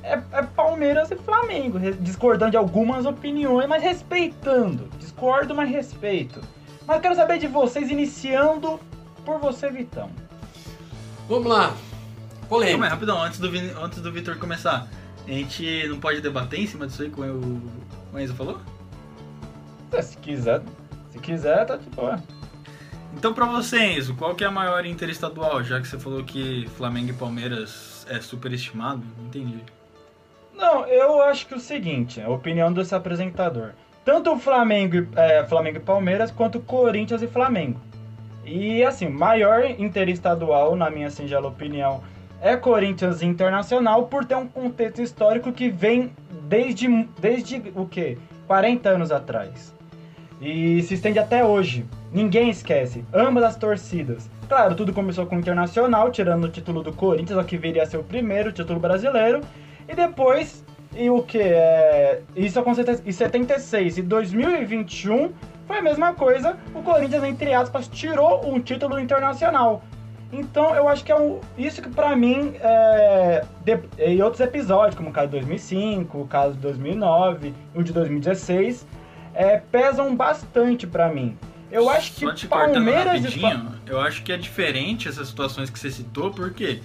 [0.02, 4.88] é, é, Palmeiras e Flamengo, discordando de algumas opiniões, mas respeitando.
[4.98, 6.40] Discordo, mas respeito.
[6.86, 8.80] Mas quero saber de vocês, iniciando
[9.24, 10.10] por você, Vitão.
[11.28, 11.74] Vamos lá.
[12.48, 12.72] Polêmica.
[12.72, 13.48] Calma aí, rapidão, antes do,
[13.82, 14.88] antes do Vitor começar.
[15.26, 17.62] A gente não pode debater em cima disso aí, como o,
[18.12, 18.60] o Enzo falou?
[20.02, 20.62] Se quiser,
[21.10, 22.20] se quiser, tá de boa.
[23.14, 26.66] Então, para você, Enzo, qual que é a maior interestadual, já que você falou que
[26.76, 29.02] Flamengo e Palmeiras é superestimado?
[29.18, 29.62] Não entendi.
[30.54, 33.70] Não, eu acho que é o seguinte, a opinião desse apresentador.
[34.04, 37.80] Tanto o Flamengo, é, Flamengo e Palmeiras, quanto Corinthians e Flamengo.
[38.44, 42.02] E assim, maior interestadual, na minha singela opinião,
[42.40, 46.12] é Corinthians Internacional por ter um contexto histórico que vem
[46.48, 46.88] desde,
[47.20, 48.18] desde o quê?
[48.48, 49.72] 40 anos atrás.
[50.40, 51.86] E se estende até hoje.
[52.12, 53.04] Ninguém esquece.
[53.14, 54.28] Ambas as torcidas.
[54.48, 57.98] Claro, tudo começou com o Internacional, tirando o título do Corinthians, que viria a ser
[57.98, 59.40] o primeiro título brasileiro.
[59.92, 60.64] E depois,
[60.96, 61.38] e o que?
[61.38, 65.31] É, isso aconteceu em 76 e 2021
[65.66, 66.57] foi a mesma coisa.
[66.74, 69.85] O Corinthians, entre aspas, tirou um título internacional.
[70.33, 74.94] Então eu acho que é um, isso que pra mim, é, de, em outros episódios,
[74.94, 78.87] como o caso de 2005, o caso de 2009, o de 2016,
[79.35, 81.37] é, pesam bastante pra mim.
[81.70, 85.78] Eu acho que Só te Palmeiras rapidinho, eu acho que é diferente essas situações que
[85.78, 86.81] você citou, porque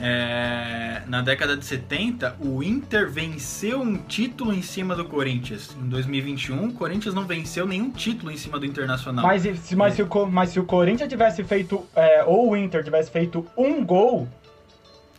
[0.00, 5.76] é, na década de 70, o Inter venceu um título em cima do Corinthians.
[5.80, 9.24] Em 2021, o Corinthians não venceu nenhum título em cima do Internacional.
[9.24, 9.96] Mas, se, mas, é.
[9.96, 13.84] se, o, mas se o Corinthians tivesse feito, é, ou o Inter tivesse feito um
[13.84, 14.28] gol,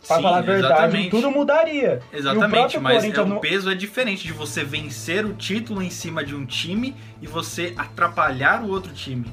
[0.06, 1.10] Pra Sim, falar a verdade, exatamente.
[1.10, 2.00] tudo mudaria.
[2.12, 6.32] Exatamente, mas é, o peso é diferente de você vencer o título em cima de
[6.32, 9.26] um time e você atrapalhar o outro time.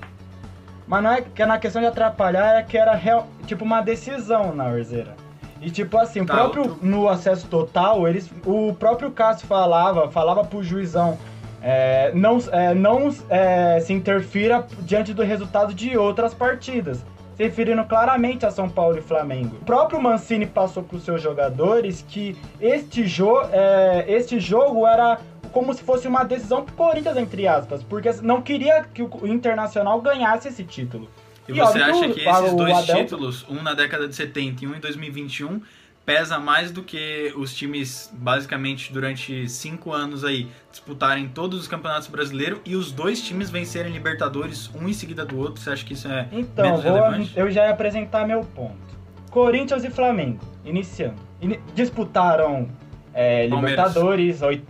[0.87, 4.53] Mas não é que na questão de atrapalhar, é que era real, tipo uma decisão
[4.55, 5.15] na Orzeira.
[5.61, 10.43] E tipo assim, o tá, próprio no acesso total, eles, o próprio Cássio falava, falava
[10.43, 11.17] pro juizão,
[11.61, 17.03] é, não, é, não é, se interfira diante do resultado de outras partidas
[17.35, 19.57] se referindo claramente a São Paulo e Flamengo.
[19.61, 25.19] O próprio Mancini passou para os seus jogadores que este, jo é, este jogo era
[25.51, 30.01] como se fosse uma decisão pro Corinthians, entre aspas, porque não queria que o Internacional
[30.01, 31.07] ganhasse esse título.
[31.47, 32.95] E, e você acha que esses dois Adel...
[32.97, 35.61] títulos, um na década de 70 e um em 2021,
[36.05, 42.07] pesa mais do que os times, basicamente, durante cinco anos aí, disputarem todos os campeonatos
[42.07, 45.61] brasileiros e os dois times vencerem Libertadores, um em seguida do outro?
[45.61, 47.33] Você acha que isso é então, menos vou, relevante?
[47.35, 48.93] eu já ia apresentar meu ponto.
[49.29, 51.15] Corinthians e Flamengo, iniciando.
[51.41, 52.69] In disputaram
[53.13, 54.41] é, Libertadores...
[54.41, 54.63] Oit...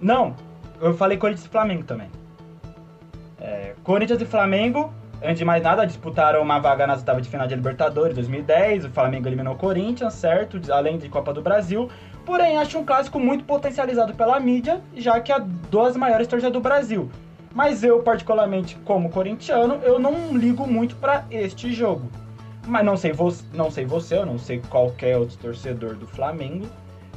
[0.00, 0.34] Não,
[0.80, 2.08] eu falei Corinthians e Flamengo também.
[3.40, 4.92] É, Corinthians e Flamengo
[5.24, 8.84] Antes de mais nada, disputaram uma vaga nas oitavas de final de Libertadores 2010.
[8.84, 10.60] O Flamengo eliminou o Corinthians, certo?
[10.70, 11.88] Além de Copa do Brasil.
[12.26, 16.60] Porém, acho um clássico muito potencializado pela mídia, já que é duas maiores torcidas do
[16.60, 17.10] Brasil.
[17.54, 22.10] Mas eu, particularmente, como corintiano, eu não ligo muito para este jogo.
[22.66, 26.66] Mas não sei, vo não sei você, eu não sei qualquer outro torcedor do Flamengo.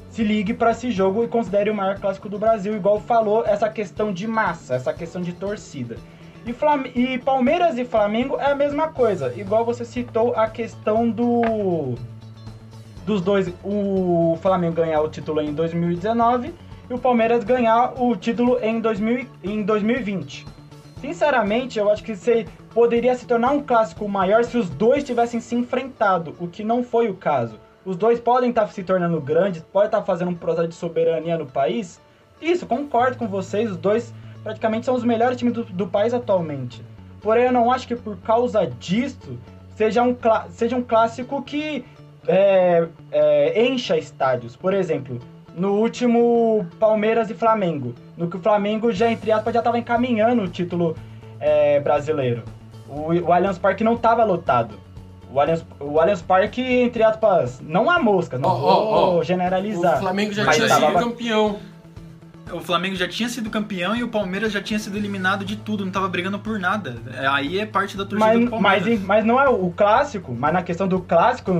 [0.09, 3.69] Se ligue para esse jogo e considere o maior clássico do Brasil, igual falou, essa
[3.69, 5.97] questão de massa, essa questão de torcida.
[6.45, 9.33] E, Flam e Palmeiras e Flamengo é a mesma coisa.
[9.35, 11.95] Igual você citou a questão do.
[13.05, 16.53] dos dois o Flamengo ganhar o título em 2019
[16.89, 20.45] e o Palmeiras ganhar o título em, 2000, em 2020.
[21.01, 25.39] Sinceramente, eu acho que você poderia se tornar um clássico maior se os dois tivessem
[25.39, 27.59] se enfrentado, o que não foi o caso.
[27.85, 31.45] Os dois podem estar se tornando grandes, podem estar fazendo um processo de soberania no
[31.45, 32.01] país.
[32.41, 36.81] Isso, concordo com vocês, os dois praticamente são os melhores times do, do país atualmente.
[37.21, 39.37] Porém, eu não acho que por causa disso
[39.75, 40.15] seja um,
[40.49, 41.85] seja um clássico que
[42.27, 44.55] é, é, encha estádios.
[44.55, 45.19] Por exemplo,
[45.55, 50.43] no último Palmeiras e Flamengo, no que o Flamengo já, entre aspas, já estava encaminhando
[50.43, 50.95] o título
[51.39, 52.43] é, brasileiro.
[52.87, 54.75] O, o Allianz Parque não estava lotado.
[55.31, 59.23] O Allianz, o Allianz Parque, entre aspas, não há mosca, não oh, vou oh, oh.
[59.23, 59.97] generalizar.
[59.97, 61.57] O Flamengo já tinha sido campeão
[62.51, 65.85] o Flamengo já tinha sido campeão e o Palmeiras já tinha sido eliminado de tudo,
[65.85, 66.97] não tava brigando por nada.
[67.13, 68.87] É, aí é parte da torcida mas, do Palmeiras.
[68.87, 71.51] Mas, mas não é o clássico, mas na questão do clássico,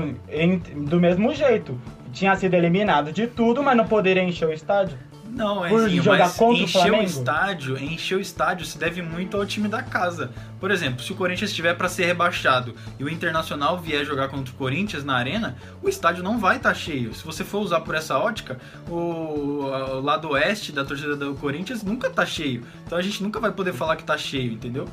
[0.76, 1.80] do mesmo jeito.
[2.12, 4.98] Tinha sido eliminado de tudo, mas não poderia encher o estádio.
[5.38, 6.02] Não, é assim,
[6.36, 10.32] contra encher o, o estádio, encher o estádio se deve muito ao time da casa.
[10.60, 14.52] Por exemplo, se o Corinthians estiver para ser rebaixado e o Internacional vier jogar contra
[14.52, 17.14] o Corinthians na arena, o estádio não vai estar tá cheio.
[17.14, 18.58] Se você for usar por essa ótica,
[18.90, 22.66] o, o, lado oeste da torcida do Corinthians nunca tá cheio.
[22.84, 24.88] Então a gente nunca vai poder falar que tá cheio, entendeu?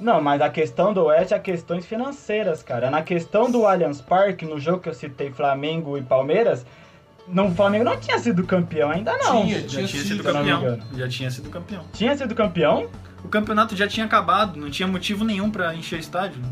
[0.00, 2.90] Não, mas a questão do Oeste é questões financeiras, cara.
[2.90, 6.66] Na questão do Allianz Parque, no jogo que eu citei Flamengo e Palmeiras,
[7.26, 9.42] não, o Flamengo não tinha sido campeão ainda não.
[9.42, 10.78] Tinha, tinha, tinha sido, sido campeão.
[10.96, 11.84] Já tinha sido campeão.
[11.92, 12.88] Tinha sido campeão?
[13.24, 16.42] O campeonato já tinha acabado, não tinha motivo nenhum para encher o estádio.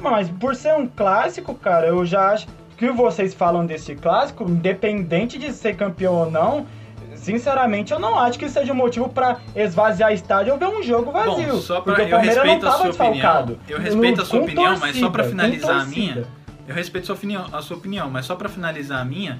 [0.00, 5.38] Mas por ser um clássico, cara, eu já acho que vocês falam desse clássico, independente
[5.38, 6.66] de ser campeão ou não,
[7.14, 11.10] sinceramente eu não acho que seja um motivo para esvaziar estádio ou ver um jogo
[11.10, 11.54] vazio.
[11.54, 13.58] Bom, só pra, porque o Palmeiras não tava desfalcado.
[13.68, 16.24] Eu respeito a sua opinião, torcida, mas só para finalizar a minha,
[16.66, 19.38] eu respeito a sua opinião, a sua opinião, mas só para finalizar a minha,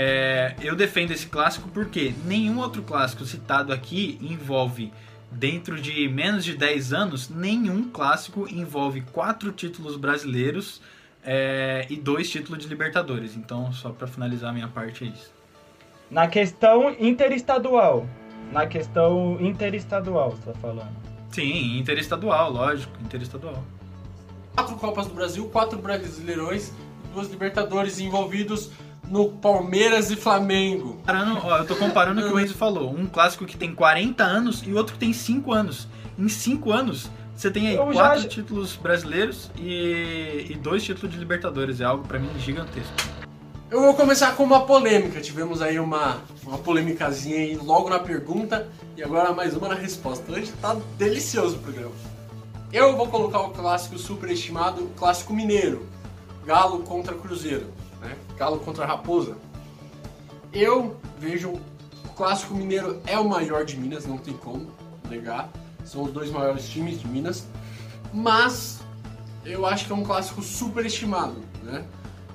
[0.00, 4.92] é, eu defendo esse clássico porque nenhum outro clássico citado aqui envolve,
[5.28, 10.80] dentro de menos de 10 anos, nenhum clássico envolve quatro títulos brasileiros
[11.24, 13.34] é, e dois títulos de Libertadores.
[13.34, 15.32] Então, só para finalizar a minha parte, é isso.
[16.08, 18.06] Na questão interestadual.
[18.52, 20.96] Na questão interestadual, você tá falando?
[21.32, 23.64] Sim, interestadual, lógico, interestadual.
[24.54, 26.72] Quatro Copas do Brasil, quatro Brasileirões,
[27.12, 28.70] duas Libertadores envolvidos
[29.10, 30.94] no Palmeiras e Flamengo.
[30.94, 32.90] Comparando, ó, eu tô comparando o que o Enzo falou.
[32.90, 35.88] Um clássico que tem 40 anos e outro que tem 5 anos.
[36.18, 38.28] Em 5 anos, você tem aí eu quatro já...
[38.28, 41.80] títulos brasileiros e, e dois títulos de Libertadores.
[41.80, 42.92] É algo para mim gigantesco.
[43.70, 45.20] Eu vou começar com uma polêmica.
[45.20, 50.32] Tivemos aí uma, uma polêmicazinha aí logo na pergunta e agora mais uma na resposta.
[50.32, 51.92] Hoje tá delicioso o programa.
[52.72, 55.86] Eu vou colocar o clássico superestimado, clássico mineiro.
[56.44, 57.66] Galo contra Cruzeiro?
[58.38, 59.36] Galo contra Raposa.
[60.52, 64.70] Eu vejo o Clássico Mineiro é o maior de Minas, não tem como
[65.10, 65.50] negar.
[65.84, 67.46] São os dois maiores times de Minas.
[68.12, 68.80] Mas
[69.44, 71.84] eu acho que é um clássico superestimado, né?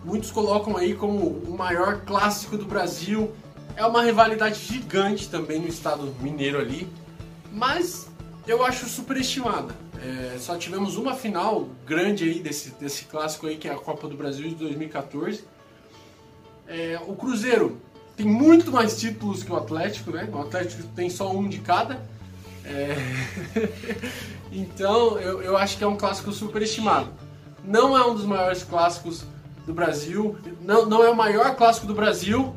[0.04, 3.32] Muitos colocam aí como o maior clássico do Brasil.
[3.76, 6.88] É uma rivalidade gigante também no estado mineiro ali,
[7.52, 8.08] mas
[8.46, 9.74] eu acho superestimada.
[10.02, 14.08] É, só tivemos uma final grande aí desse, desse clássico aí, que é a Copa
[14.08, 15.46] do Brasil de 2014.
[16.74, 17.80] É, o Cruzeiro
[18.18, 20.28] tem muito mais títulos que o Atlético, né?
[20.34, 22.00] O Atlético tem só um de cada.
[22.66, 22.96] É...
[24.52, 27.10] então, eu, eu acho que é um clássico superestimado.
[27.64, 29.24] Não é um dos maiores clássicos
[29.68, 32.54] do Brasil, não, não é o maior clássico do Brasil,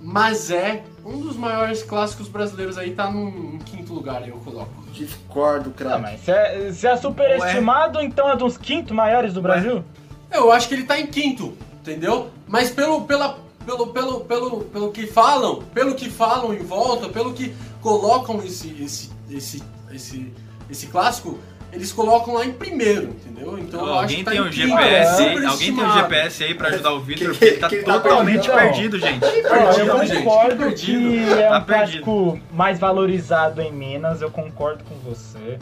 [0.00, 4.70] mas é um dos maiores clássicos brasileiros aí, tá no quinto lugar, eu coloco.
[4.92, 5.98] Discordo, cara.
[5.98, 8.04] mas se é, se é superestimado, Ué.
[8.04, 9.82] então é dos quinto maiores do Brasil?
[10.30, 12.30] Eu acho que ele tá em quinto, entendeu?
[12.46, 17.32] Mas pelo, pela, pelo, pelo, pelo, pelo que falam, pelo que falam em volta, pelo
[17.32, 20.32] que colocam esse, esse, esse, esse,
[20.70, 21.38] esse clássico,
[21.72, 23.58] eles colocam lá em primeiro, entendeu?
[23.58, 27.00] Então oh, alguém tem um GPS, aí, alguém tem um GPS aí para ajudar o
[27.00, 29.20] Vitor, porque ele tá que totalmente tá perdido, gente.
[29.20, 30.86] Tá perdido, eu concordo gente.
[30.86, 35.58] que é tá um clássico mais valorizado em Minas, eu concordo com você,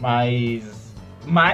[0.00, 0.79] mas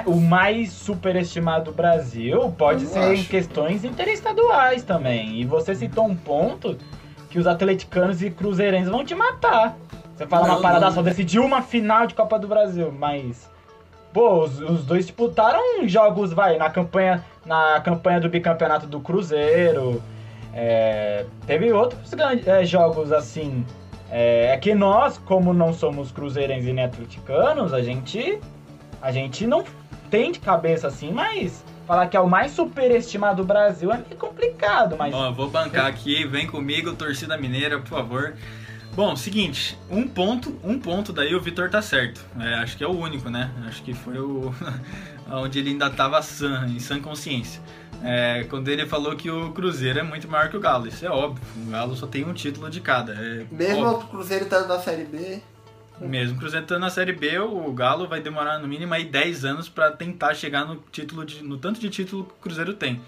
[0.07, 3.13] o mais superestimado do Brasil pode eu ser acho.
[3.13, 5.41] em questões interestaduais também.
[5.41, 6.77] E você citou um ponto
[7.29, 9.77] que os atleticanos e cruzeirenses vão te matar.
[10.17, 10.93] Você fala não, uma parada não.
[10.93, 13.51] só decidiu uma final de Copa do Brasil, mas
[14.13, 20.03] pô, os, os, dois disputaram jogos, vai, na campanha na campanha do bicampeonato do Cruzeiro.
[20.55, 22.11] É, teve outros
[22.47, 23.65] é, jogos assim.
[24.11, 28.39] É, é, que nós, como não somos cruzeirenses e nem atleticanos, a gente
[29.07, 29.65] a gente não
[30.11, 34.17] tem de cabeça assim, mas falar que é o mais superestimado do Brasil é meio
[34.17, 35.15] complicado, mas.
[35.15, 38.35] Ó, vou bancar aqui, vem comigo, torcida mineira, por favor.
[38.95, 42.21] Bom, seguinte, um ponto, um ponto daí o Vitor tá certo.
[42.41, 43.53] É, acho que é o único, né?
[43.69, 44.53] Acho que foi o
[45.31, 47.63] onde ele ainda tava sã, em sã consciência.
[48.03, 50.89] É, quando ele falou que o Cruzeiro é muito maior que o Galo.
[50.89, 51.45] Isso é óbvio.
[51.65, 53.13] O Galo só tem um título de cada.
[53.13, 54.07] É Mesmo óbvio.
[54.07, 55.41] o Cruzeiro estando na Série B,
[56.01, 59.45] Mesmo o Cruzeiro estando na Série B, o Galo vai demorar no mínimo aí 10
[59.45, 63.01] anos para tentar chegar no título de, no tanto de título que o Cruzeiro tem.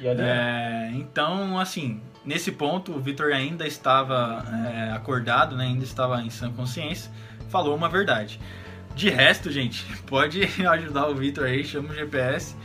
[0.00, 6.30] É, então, assim, nesse ponto o Vitor ainda estava é, acordado, né, ainda estava em
[6.30, 7.10] sã consciência,
[7.48, 8.40] falou uma verdade.
[8.96, 12.56] De resto, gente, pode ajudar o Vitor aí, chama o GPS,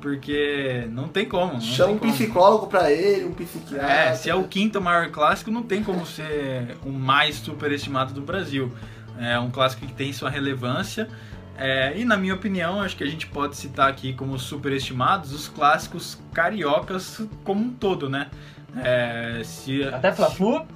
[0.00, 1.54] porque não tem como.
[1.54, 2.12] Não chama tem um como.
[2.12, 3.92] psicólogo pra ele, um psiquiatra.
[3.92, 8.20] É, se é o quinto maior clássico, não tem como ser o mais superestimado do
[8.20, 8.72] Brasil.
[9.18, 11.08] É um clássico que tem sua relevância.
[11.56, 15.48] é, e na minha opinião, acho que a gente pode citar aqui como superestimados os
[15.48, 18.28] clássicos cariocas como um todo, né?
[18.76, 20.66] É, se, até Fla-Flu,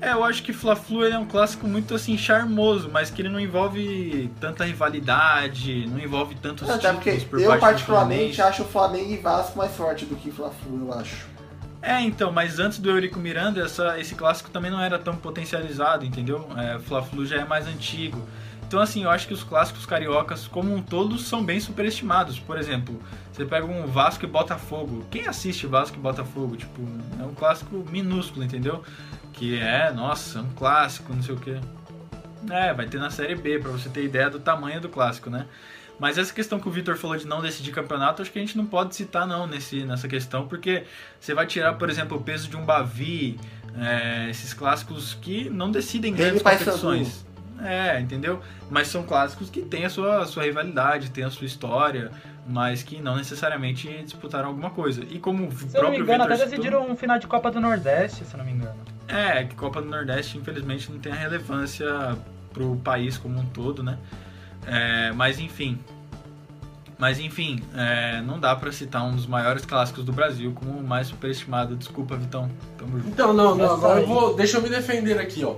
[0.00, 3.40] é, eu acho que Fla-Flu é um clássico muito assim charmoso, mas que ele não
[3.40, 9.12] envolve tanta rivalidade, não envolve tantos Até porque títulos por eu particularmente acho o Flamengo
[9.12, 11.33] e Vasco mais forte do que Fla-Flu, eu acho.
[11.86, 16.02] É, então, mas antes do Eurico Miranda, essa, esse clássico também não era tão potencializado,
[16.02, 16.48] entendeu?
[16.56, 18.26] É, Fla-Flu já é mais antigo.
[18.66, 22.38] Então, assim, eu acho que os clássicos cariocas, como um todo, são bem superestimados.
[22.40, 22.98] Por exemplo,
[23.30, 25.04] você pega um Vasco e Botafogo.
[25.10, 26.56] Quem assiste Vasco e Botafogo?
[26.56, 26.80] Tipo,
[27.20, 28.82] é um clássico minúsculo, entendeu?
[29.34, 31.60] Que é, nossa, um clássico, não sei o quê.
[32.50, 35.44] É, vai ter na Série B, pra você ter ideia do tamanho do clássico, né?
[35.98, 38.56] Mas essa questão que o Vitor falou de não decidir campeonato, acho que a gente
[38.56, 40.84] não pode citar não nesse, nessa questão, porque
[41.20, 43.38] você vai tirar, por exemplo, o peso de um Bavi,
[43.78, 46.80] é, esses clássicos que não decidem grandes Paysandu.
[46.80, 47.24] competições.
[47.62, 48.40] É, entendeu?
[48.68, 52.10] Mas são clássicos que têm a sua, a sua rivalidade, têm a sua história,
[52.46, 55.02] mas que não necessariamente disputaram alguma coisa.
[55.08, 57.18] E como o se eu não me próprio engano, Vitor até citou- decidiram um final
[57.18, 58.74] de Copa do Nordeste, se não me engano.
[59.06, 61.86] é, que Copa do Nordeste, infelizmente, não tem a relevância
[62.52, 63.96] pro país como um todo, né?
[64.66, 65.78] É, mas enfim.
[66.96, 70.82] Mas enfim, é, não dá pra citar um dos maiores clássicos do Brasil como o
[70.86, 71.74] mais superestimado.
[71.76, 72.48] Desculpa, Vitão.
[72.78, 73.08] Tamo junto.
[73.08, 74.34] Então, não, não, Essa agora eu vou.
[74.34, 75.56] Deixa eu me defender aqui, ó.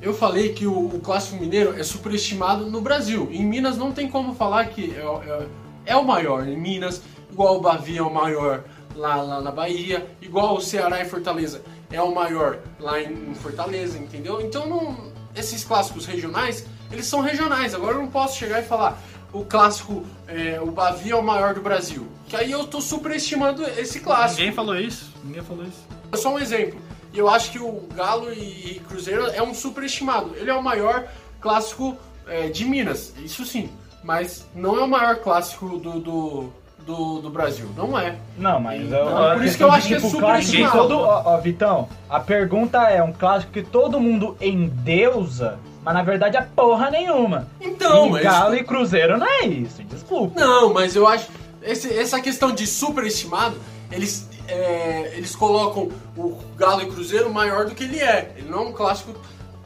[0.00, 3.28] Eu falei que o, o clássico mineiro é superestimado no Brasil.
[3.30, 5.46] Em Minas não tem como falar que é, é-
[5.92, 6.48] é o maior.
[6.48, 8.64] Em Minas, igual o Bavi é o maior
[8.96, 13.34] lá, lá na Bahia, igual o Ceará e Fortaleza é o maior lá em, em
[13.34, 14.40] Fortaleza, entendeu?
[14.40, 17.74] Então não- esses clássicos regionais, eles são regionais.
[17.74, 19.00] Agora eu não posso chegar e falar
[19.32, 22.06] o clássico, é, o Bavi é o maior do Brasil.
[22.28, 24.40] Que aí eu tô superestimando esse clássico.
[24.40, 25.12] Ninguém falou isso.
[25.24, 25.86] Ninguém falou isso.
[26.12, 26.78] É só um exemplo.
[27.12, 30.32] E eu acho que o Galo e Cruzeiro é um superestimado.
[30.36, 31.06] Ele é o maior
[31.40, 33.70] clássico é, de Minas, isso sim.
[34.02, 36.52] Mas não é o maior clássico do, do,
[36.86, 37.68] do, do Brasil.
[37.76, 38.16] Não é.
[38.36, 40.62] Não, mas eu, a por isso que eu acho que é tipo, super clássico que
[40.62, 40.88] estimado.
[40.88, 46.02] todo, ó, ó, Vitão, a pergunta é um clássico que todo mundo endeusa, mas na
[46.02, 47.48] verdade é porra nenhuma.
[47.60, 50.38] Então, e é Galo isso- e Cruzeiro não é isso, desculpa.
[50.40, 51.28] Não, mas eu acho.
[51.62, 53.56] esse- essa questão de superestimado,
[53.90, 58.34] eles, é, eles colocam o Galo e Cruzeiro maior do que ele é.
[58.36, 59.14] Ele não é um clássico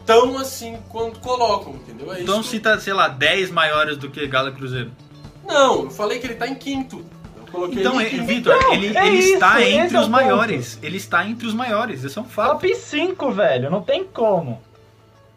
[0.05, 2.13] tão assim quanto colocam, entendeu?
[2.13, 2.51] É Então isso.
[2.51, 4.91] cita, sei lá, 10 maiores do que Galo e Cruzeiro.
[5.47, 7.05] Não, eu falei que ele tá em quinto.
[7.37, 8.25] Eu coloquei Então, ele quinto.
[8.27, 10.79] Vitor, Então, ele, é ele isso, está esse entre é os o maiores.
[10.83, 12.53] Ele está entre os maiores, isso é um fato.
[12.53, 14.61] Top 5, velho, não tem como.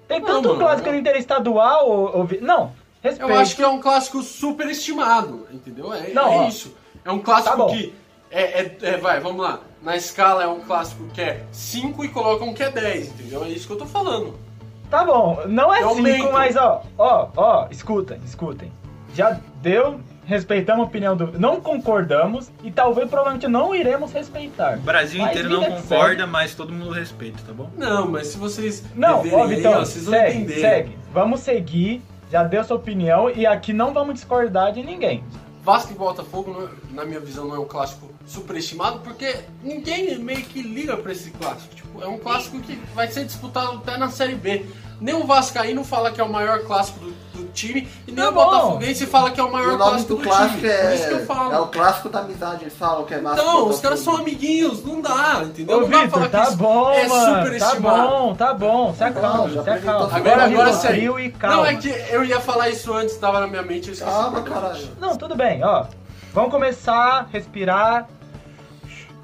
[0.10, 3.32] Tem Não, tanto mano, clássico eu- interestadual, ou, ou, não, respeito.
[3.32, 5.93] Eu acho que é um clássico superestimado, entendeu?
[5.93, 6.47] É, Não, é ó.
[6.47, 6.76] isso.
[7.05, 7.93] É um clássico Tá que.
[8.32, 9.60] É, é- é- vai, vamos lá.
[9.82, 13.43] Na escala é um clássico que é 5 e colocam que é 10, entendeu?
[13.45, 14.38] É isso que eu tô falando.
[14.89, 16.32] Tá bom, não é Eu 5, aumento.
[16.34, 18.72] mas ó, ó, ó, escutem, escutem.
[19.14, 19.99] Já deu,
[20.30, 21.39] respeitamos a opinião do.
[21.39, 24.77] Não concordamos e talvez provavelmente não iremos respeitar.
[24.77, 27.69] O Brasil Mas inteiro não concorda, mas todo mundo respeita, tá bom?
[27.75, 28.84] Não, mas se vocês.
[28.95, 30.61] Não, ó, aí, Vitão, ó, vocês vão segue, entender.
[30.61, 30.97] segue.
[31.11, 35.23] Vamos seguir, já deu sua opinião e aqui não vamos discordar de ninguém.
[35.63, 40.61] Vasco e Botafogo, na minha visão, não é um clássico superestimado, porque ninguém meio que
[40.61, 41.75] liga pra esse clássico.
[41.75, 44.65] Tipo, é um clássico que vai ser disputado até na Série B.
[45.02, 48.30] Nem o Vascaíno fala que é o maior clássico do, do time, e nem Tá
[48.30, 48.45] o bom.
[48.45, 50.68] Botafoguense fala que é o E maior o nome clássico do do, clássico time.
[50.70, 51.54] é, Por isso que eu falo.
[51.54, 53.41] é o clássico da amizade, eles falam que é massa.
[53.41, 55.78] Então, os caras são amiguinhos, não dá, entendeu?
[55.78, 57.60] Ô, não dá pra falar tá que isso bom, é mano.
[57.60, 58.93] Tá bom, tá bom.
[58.93, 60.16] Se acalma, se acalma.
[60.18, 61.20] Agora, agora sério.
[61.20, 61.56] e calma.
[61.58, 64.12] Não, é que eu ia falar isso antes, tava na minha mente, eu esqueci.
[64.12, 64.88] Calma, caralho.
[65.00, 65.86] Não, tudo bem, ó.
[66.34, 68.08] Vamos começar, respirar.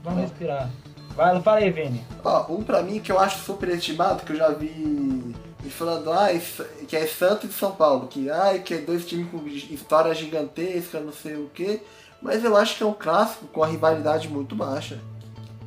[0.04, 0.70] Vamos respirar.
[1.16, 2.04] Vai, fala aí, Vini.
[2.24, 5.34] Ó, um pra mim que eu acho superestimado, que eu já vi
[5.66, 9.05] me falando, ah, isso- que é Santos e São Paulo, que, ai, que é dois
[9.05, 11.82] times com história gigantesca, não sei o quê.
[12.22, 14.99] Mas eu acho que é um clássico com a rivalidade muito baixa.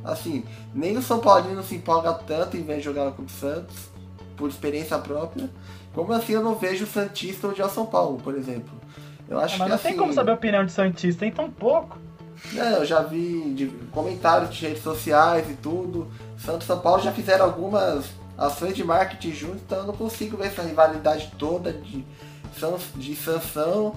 [0.03, 0.43] Assim,
[0.73, 3.75] nem o São Paulino se empolga tanto em vez de jogar com o Santos,
[4.37, 5.49] por experiência própria.
[5.93, 8.71] Como assim eu não vejo o Santista odiar o São Paulo, por exemplo.
[9.27, 9.87] Eu acho Ah, mas que não assim.
[9.89, 11.97] tem como saber a opinião de Santista, tem tão pouco.
[12.55, 16.07] É, eu já vi de comentários de redes sociais e tudo.
[16.37, 18.05] Santos e São Paulo já fizeram algumas
[18.39, 22.05] ações de marketing juntos, então eu não consigo ver essa rivalidade toda de,
[22.95, 23.95] de sanção,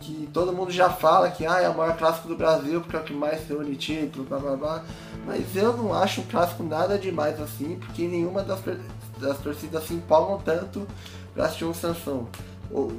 [0.00, 2.98] que todo mundo já fala que ah, é o maior clássico do Brasil, porque é
[2.98, 4.84] o que mais reúne títulos, blá blá blá.
[5.26, 8.60] Mas eu não acho um clássico nada demais assim, porque nenhuma das,
[9.18, 10.86] das torcidas se empolgam tanto
[11.32, 12.28] pra assistir um sanção.
[12.70, 12.92] Ou,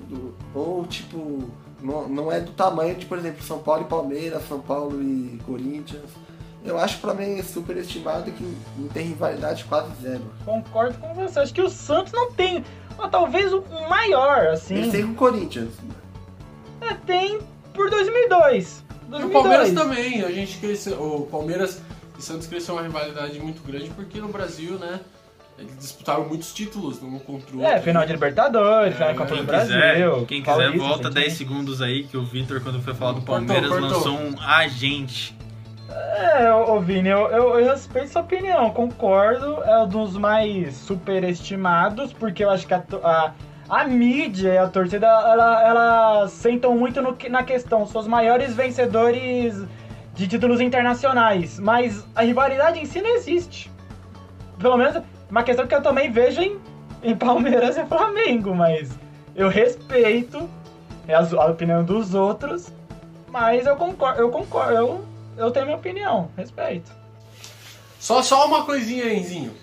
[0.53, 1.49] ou tipo,
[1.81, 5.39] não, não é do tamanho de, por exemplo, São Paulo e Palmeiras, São Paulo e
[5.45, 6.09] Corinthians.
[6.65, 10.23] Eu acho que o Flamengo é super estimado que não tem rivalidade quase zero.
[10.43, 11.39] Concordo com você.
[11.39, 12.63] Acho que o Santos não tem.
[12.97, 14.75] Mas talvez o maior, assim.
[14.75, 15.73] Eles têm com o Corinthians.
[16.81, 17.39] É, tem
[17.73, 18.83] por 2002.
[18.89, 19.23] E 2002.
[19.25, 21.01] o Palmeiras também, a gente cresceu.
[21.01, 21.81] O Palmeiras
[22.17, 25.01] e Santos cresceu uma rivalidade muito grande porque no Brasil, né?
[25.57, 27.73] Eles disputaram muitos títulos um contra o outro.
[27.73, 29.75] É, final de Libertadores, final de Copa Quem do Brasil.
[29.75, 31.37] quiser, quem quiser Paulista, volta 10 recentemente.
[31.37, 33.89] segundos aí, que o Vitor, quando foi falar do Cortou, Palmeiras, cortou.
[33.89, 35.33] lançou um agente.
[35.89, 39.63] É, ô Vini, eu, eu, eu respeito sua opinião, concordo.
[39.63, 43.31] É um dos mais superestimados, porque eu acho que a, a,
[43.69, 48.55] a mídia e a torcida, ela, elas sentam muito no na questão, são os maiores
[48.55, 49.63] vencedores
[50.15, 53.71] de títulos internacionais, mas a rivalidade em si não existe.
[54.57, 56.57] Pelo menos, uma questão que eu também vejo em,
[57.03, 58.97] em Palmeiras e Flamengo, mas
[59.35, 60.49] eu respeito
[61.09, 62.71] a, a opinião dos outros,
[63.29, 65.05] mas eu concordo, eu concordo, eu,
[65.37, 66.91] eu tenho minha opinião, respeito.
[67.99, 69.53] Só, só uma coisinha, Enzinho.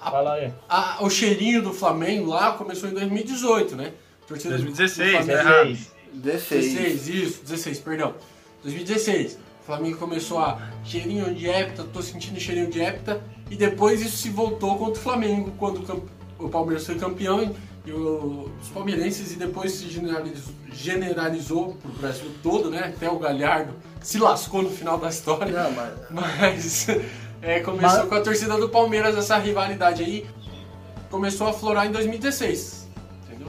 [0.00, 0.52] Fala aí.
[0.68, 3.92] A- o cheirinho do Flamengo lá começou em 2018, né?
[4.26, 5.52] Torcida do- 2016, do Flamengo- né?
[5.54, 5.78] errado.
[6.12, 6.72] 16.
[6.74, 8.14] 16, isso, 16, perdão.
[8.62, 9.38] 2016.
[9.62, 14.16] O Flamengo começou a cheirinho de hepta, tô sentindo cheirinho de hepta, e depois isso
[14.16, 16.04] se voltou contra o Flamengo, quando
[16.38, 21.92] o Palmeiras foi campeão e, e o- os palmeirenses, e depois se generalizou, generalizou pro
[21.92, 22.92] Brasil todo, né?
[22.94, 23.72] Até o Galhardo
[24.02, 25.52] se lascou no final da história.
[25.52, 26.88] Não, mas Mas
[27.42, 30.26] é, começou Mas- com a torcida do Palmeiras essa rivalidade aí.
[31.10, 32.88] Começou a florar em 2016.
[33.26, 33.48] Entendeu?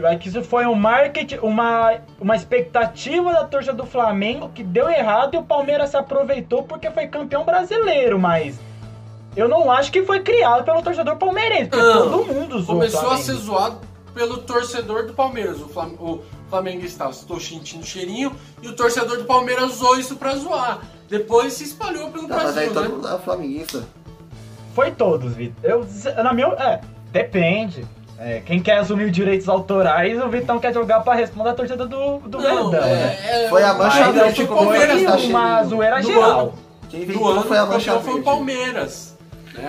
[0.00, 4.88] Vai que isso foi um marketing, uma, uma expectativa da torcida do Flamengo que deu
[4.90, 8.58] errado e o Palmeiras se aproveitou porque foi campeão brasileiro, mas
[9.36, 12.80] eu não acho que foi criado pelo torcedor palmeirense, porque Não, todo mundo zoou o
[12.80, 13.78] Começou a ser zoado
[14.12, 15.60] pelo torcedor do Palmeiras.
[15.60, 18.32] O, Flam o Flamengo estava estou sentindo cheirinho
[18.62, 20.80] e o torcedor do Palmeiras usou isso pra zoar.
[21.08, 22.88] Depois se espalhou pelo Não, mas aí Brasil, todo né?
[22.88, 23.84] mundo é flamenguista.
[24.74, 25.56] Foi todos, Vitor.
[25.68, 25.86] Eu,
[26.22, 26.80] na minha, é,
[27.10, 27.84] depende.
[28.20, 31.86] É, quem quer assumir os direitos autorais, o Vitão quer jogar pra responder a torcida
[31.86, 33.16] do, do Não, Verdão, né?
[33.24, 35.02] é, é, Foi a mancha verde foi que o Palmeiras.
[35.04, 36.40] tá uma zoeira Do geral.
[36.40, 36.52] ano.
[36.90, 38.24] Quem Do ano, foi a o mancha campeão foi o verde.
[38.24, 39.17] Palmeiras.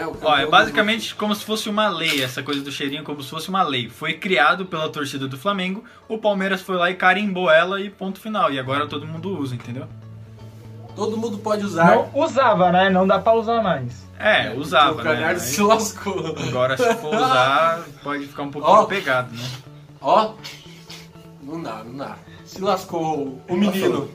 [0.05, 3.21] O Ó, é do- basicamente como se fosse uma lei, essa coisa do cheirinho, como
[3.23, 3.89] se fosse uma lei.
[3.89, 8.19] Foi criado pela torcida do Flamengo, o Palmeiras foi lá e carimbou ela e ponto
[8.19, 8.51] final.
[8.51, 9.87] E agora todo mundo usa, entendeu?
[10.95, 11.95] Todo mundo pode usar.
[11.95, 12.89] Não usava, né?
[12.89, 14.07] Não dá pra usar mais.
[14.19, 15.39] É, usava, O né?
[15.39, 16.35] Se lascou.
[16.47, 19.43] Agora se for usar, pode ficar um pouco pegado, né?
[20.01, 20.33] Ó,
[21.41, 22.17] não dá, não dá.
[22.43, 24.09] Se lascou o menino.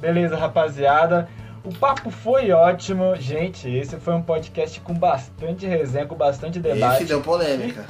[0.00, 1.28] Beleza, rapaziada.
[1.64, 3.16] O papo foi ótimo.
[3.16, 6.96] Gente, esse foi um podcast com bastante resenha, com bastante debate.
[6.96, 7.86] Esse deu polêmica.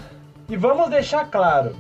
[0.49, 1.75] E vamos deixar claro.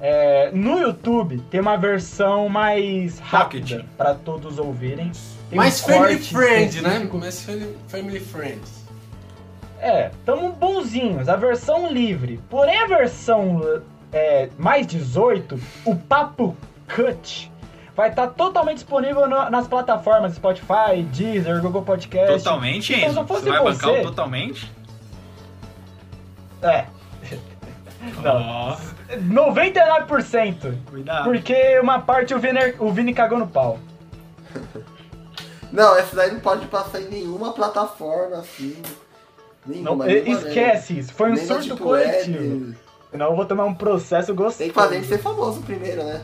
[0.00, 5.12] é, no YouTube tem uma versão mais rápida para todos ouvirem.
[5.50, 7.08] Tem Mais um family friend, né?
[7.12, 8.60] Mais family- family friend.
[9.80, 12.40] É, tamo bonzinhos, a versão livre.
[12.50, 13.80] Porém, a versão
[14.12, 16.56] é, mais 18, o Papo
[16.88, 17.50] Cut,
[17.98, 22.44] vai estar totalmente disponível no- nas plataformas Spotify, Deezer, Google Podcast.
[22.44, 23.24] Totalmente, Então, Enzo?
[23.24, 24.72] Você vai bancar você- o totalmente?
[26.62, 26.84] É.
[28.22, 28.40] Não.
[28.40, 28.76] Ó,
[29.20, 30.78] 99%.
[30.88, 31.24] cuidado.
[31.24, 33.80] Porque uma parte o Vini, o Vini cagou no pau.
[35.72, 38.80] Não, essa daí não pode passar em nenhuma plataforma assim.
[39.66, 39.90] Nenhuma.
[39.90, 41.12] Não, nenhuma esquece isso.
[41.12, 42.38] Foi um Nem surto Deep coletivo.
[42.38, 42.76] Web.
[43.10, 44.58] Senão eu vou tomar um processo gostoso.
[44.58, 46.20] Tem que fazer ele ser famoso primeiro, né?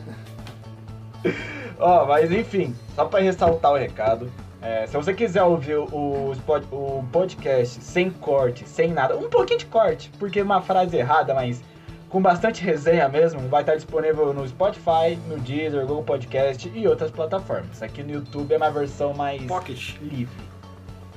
[1.79, 4.31] Ó, mas enfim, só pra ressaltar o recado.
[4.63, 6.33] é, se você quiser ouvir o,
[6.73, 11.63] o podcast sem corte, sem nada, um pouquinho de corte, porque uma frase errada, mas
[12.09, 17.11] com bastante resenha mesmo, vai estar disponível no Spotify, no Deezer, Google Podcast e outras
[17.11, 17.83] plataformas.
[17.83, 19.97] Aqui no YouTube é uma versão mais Pocket.
[20.01, 20.45] livre.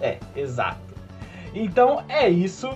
[0.02, 0.80] É, exato.
[1.54, 2.70] Então é isso.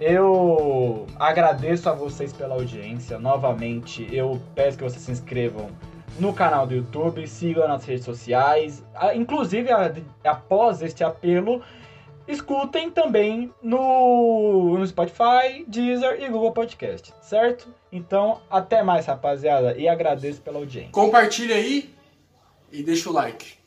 [0.00, 3.18] Eu agradeço a vocês pela audiência.
[3.18, 5.68] Novamente, eu peço que vocês se inscrevam
[6.18, 8.84] no canal do YouTube, sigam nas redes sociais.
[9.14, 9.68] Inclusive,
[10.22, 11.62] após este apelo,
[12.26, 17.68] escutem também no, no Spotify, Deezer e Google Podcast, certo?
[17.90, 20.90] Então, até mais, rapaziada, e agradeço pela audiência.
[20.92, 21.94] Compartilha aí
[22.72, 23.63] e deixa o like.